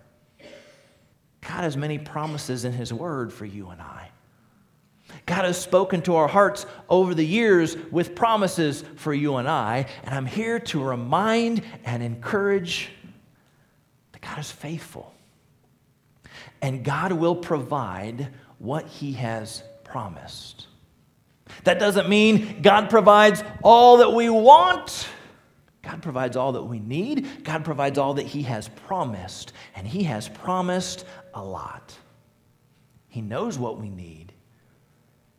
God 1.42 1.64
has 1.64 1.78
many 1.78 2.00
promises 2.00 2.66
in 2.66 2.72
His 2.72 2.92
Word 2.92 3.32
for 3.32 3.46
you 3.46 3.70
and 3.70 3.82
I. 3.82 4.10
God 5.26 5.44
has 5.46 5.62
spoken 5.62 6.02
to 6.04 6.16
our 6.16 6.28
hearts 6.28 6.66
over 6.90 7.14
the 7.14 7.26
years 7.26 7.78
with 7.92 8.16
promises 8.16 8.84
for 8.96 9.14
you 9.14 9.36
and 9.36 9.48
I, 9.48 9.86
and 10.04 10.16
I'm 10.16 10.26
here 10.26 10.60
to 10.60 10.82
remind 10.82 11.62
and 11.84 12.02
encourage 12.02 12.90
that 14.14 14.22
God 14.22 14.40
is 14.40 14.50
faithful. 14.50 15.14
And 16.62 16.84
God 16.84 17.12
will 17.12 17.36
provide 17.36 18.30
what 18.58 18.88
He 18.88 19.14
has 19.14 19.64
promised. 19.94 20.66
That 21.66 21.78
doesn't 21.78 22.10
mean 22.10 22.64
God 22.64 22.90
provides 22.90 23.44
all 23.62 23.98
that 23.98 24.12
we 24.12 24.28
want. 24.28 25.08
God 25.84 26.02
provides 26.02 26.36
all 26.36 26.54
that 26.54 26.64
we 26.64 26.80
need. 26.80 27.44
God 27.44 27.64
provides 27.64 28.00
all 28.00 28.16
that 28.16 28.26
He 28.26 28.42
has 28.42 28.70
promised. 28.88 29.54
And 29.76 29.86
He 29.86 30.02
has 30.06 30.28
promised 30.28 31.06
a 31.36 31.44
lot. 31.44 31.96
He 33.08 33.22
knows 33.22 33.60
what 33.60 33.80
we 33.80 33.88
need. 33.88 34.34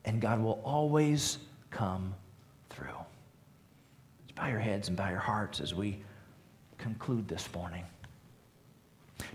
And 0.05 0.21
God 0.21 0.41
will 0.41 0.61
always 0.63 1.39
come 1.73 2.15
through. 2.71 2.87
Let's 4.21 4.33
bow 4.37 4.47
your 4.47 4.61
heads 4.61 4.87
and 4.87 4.97
bow 4.97 5.11
your 5.11 5.19
hearts 5.19 5.61
as 5.61 5.75
we 5.75 5.99
conclude 6.79 7.27
this 7.27 7.49
morning. 7.53 7.83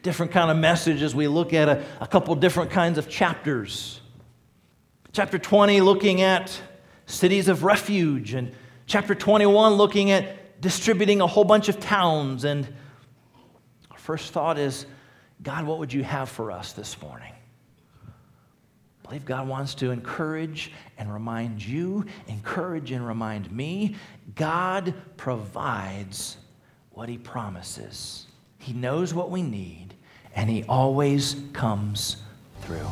Different 0.02 0.32
kind 0.32 0.50
of 0.50 0.56
message 0.56 1.02
as 1.02 1.14
we 1.14 1.28
look 1.28 1.54
at 1.54 1.68
a, 1.68 1.84
a 2.00 2.08
couple 2.08 2.34
different 2.36 2.72
kinds 2.72 2.98
of 2.98 3.10
chapters. 3.10 3.99
Chapter 5.12 5.40
20, 5.40 5.82
looking 5.82 6.22
at 6.22 6.62
cities 7.08 7.48
of 7.48 7.64
refuge, 7.64 8.36
and 8.36 8.54
chapter 8.86 9.16
21, 9.16 9.74
looking 9.74 10.12
at 10.12 10.62
distributing 10.62 11.20
a 11.20 11.26
whole 11.26 11.44
bunch 11.44 11.68
of 11.68 11.80
towns. 11.80 12.44
And 12.44 12.68
our 13.90 13.98
first 13.98 14.32
thought 14.32 14.60
is 14.60 14.86
God, 15.42 15.66
what 15.66 15.80
would 15.80 15.92
you 15.92 16.04
have 16.04 16.30
for 16.30 16.52
us 16.52 16.74
this 16.74 17.02
morning? 17.02 17.34
I 18.06 19.08
believe 19.08 19.26
God 19.26 19.48
wants 19.48 19.74
to 19.76 19.90
encourage 19.90 20.72
and 21.00 21.12
remind 21.12 21.66
you, 21.66 22.06
encourage 22.28 22.92
and 22.92 23.06
remind 23.06 23.52
me. 23.52 23.96
God 24.36 24.94
provides 25.18 26.38
what 26.92 27.10
He 27.10 27.18
promises. 27.18 28.28
He 28.60 28.74
knows 28.74 29.12
what 29.12 29.32
we 29.32 29.42
need, 29.42 29.96
and 30.36 30.52
He 30.52 30.66
always 30.66 31.36
comes 31.54 32.18
through. 32.62 32.86